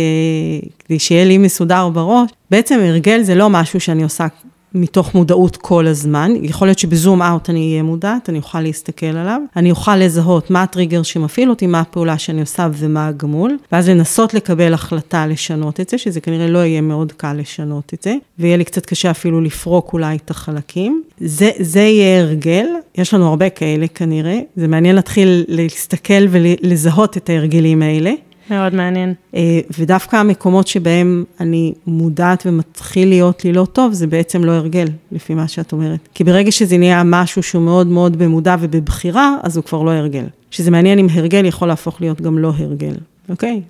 כדי 0.78 0.98
שיהיה 0.98 1.24
לי 1.24 1.38
מסודר 1.38 1.88
בראש, 1.88 2.30
בעצם 2.50 2.80
הרגל 2.82 3.22
זה 3.22 3.34
לא 3.34 3.50
משהו 3.50 3.80
שאני 3.80 4.02
עושה 4.02 4.26
מתוך 4.74 5.14
מודעות 5.14 5.56
כל 5.56 5.86
הזמן. 5.86 6.32
יכול 6.42 6.68
להיות 6.68 6.78
שבזום 6.78 7.22
אאוט 7.22 7.50
אני 7.50 7.70
אהיה 7.70 7.82
מודעת, 7.82 8.28
אני 8.28 8.38
אוכל 8.38 8.60
להסתכל 8.60 9.06
עליו. 9.06 9.40
אני 9.56 9.70
אוכל 9.70 9.96
לזהות 9.96 10.50
מה 10.50 10.62
הטריגר 10.62 11.02
שמפעיל 11.02 11.50
אותי, 11.50 11.66
מה 11.66 11.80
הפעולה 11.80 12.18
שאני 12.18 12.40
עושה 12.40 12.68
ומה 12.72 13.06
הגמול, 13.06 13.56
ואז 13.72 13.88
לנסות 13.88 14.34
לקבל 14.34 14.74
החלטה 14.74 15.26
לשנות 15.26 15.80
את 15.80 15.88
זה, 15.88 15.98
שזה 15.98 16.20
כנראה 16.20 16.46
לא 16.46 16.58
יהיה 16.58 16.80
מאוד 16.80 17.12
קל 17.12 17.32
לשנות 17.32 17.94
את 17.94 18.02
זה, 18.02 18.14
ויהיה 18.38 18.56
לי 18.56 18.64
קצת 18.64 18.86
קשה 18.86 19.10
אפילו 19.10 19.40
לפרוק 19.40 19.92
אולי 19.92 20.16
את 20.16 20.30
החלקים. 20.30 21.02
זה, 21.20 21.50
זה 21.58 21.80
יהיה 21.80 22.20
הרגל, 22.20 22.66
יש 22.98 23.14
לנו 23.14 23.28
הרבה 23.28 23.50
כאלה 23.50 23.86
כנראה, 23.88 24.40
זה 24.56 24.68
מעניין 24.68 24.94
להתחיל 24.94 25.44
להסתכל 25.48 26.26
ולזהות 26.30 27.16
את 27.16 27.30
ההרגלים 27.30 27.82
האלה. 27.82 28.12
מאוד 28.52 28.74
מעניין. 28.74 29.14
אה, 29.34 29.60
ודווקא 29.78 30.16
המקומות 30.16 30.66
שבהם 30.66 31.24
אני 31.40 31.72
מודעת 31.86 32.42
ומתחיל 32.46 33.08
להיות 33.08 33.44
לי 33.44 33.52
לא 33.52 33.66
טוב, 33.72 33.92
זה 33.92 34.06
בעצם 34.06 34.44
לא 34.44 34.52
הרגל, 34.52 34.86
לפי 35.12 35.34
מה 35.34 35.48
שאת 35.48 35.72
אומרת. 35.72 36.08
כי 36.14 36.24
ברגע 36.24 36.52
שזה 36.52 36.78
נהיה 36.78 37.02
משהו 37.04 37.42
שהוא 37.42 37.62
מאוד 37.62 37.86
מאוד 37.86 38.18
במודע 38.18 38.56
ובבחירה, 38.60 39.36
אז 39.42 39.56
הוא 39.56 39.64
כבר 39.64 39.82
לא 39.82 39.90
הרגל. 39.90 40.24
שזה 40.50 40.70
מעניין 40.70 40.98
אם 40.98 41.06
הרגל 41.12 41.44
יכול 41.44 41.68
להפוך 41.68 42.00
להיות 42.00 42.20
גם 42.20 42.38
לא 42.38 42.52
הרגל, 42.58 42.94
אוקיי? 43.28 43.60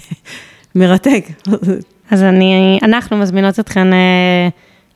מרתק. 0.74 1.24
אז 2.10 2.22
אני, 2.22 2.78
אנחנו 2.82 3.16
מזמינות 3.16 3.60
אתכן 3.60 3.92
אה, 3.92 4.48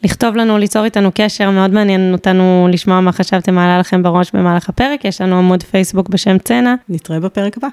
לכתוב 0.04 0.36
לנו, 0.36 0.58
ליצור 0.58 0.84
איתנו 0.84 1.10
קשר, 1.14 1.50
מאוד 1.50 1.70
מעניין 1.70 2.12
אותנו 2.12 2.68
לשמוע 2.72 3.00
מה 3.00 3.12
חשבתם, 3.12 3.54
מה 3.54 3.64
עלה 3.64 3.78
לכם 3.78 4.02
בראש 4.02 4.30
במהלך 4.34 4.68
הפרק, 4.68 5.04
יש 5.04 5.20
לנו 5.20 5.38
עמוד 5.38 5.62
פייסבוק 5.62 6.08
בשם 6.08 6.38
צנע. 6.38 6.74
נתראה 6.88 7.20
בפרק 7.20 7.56
הבא. 7.56 7.68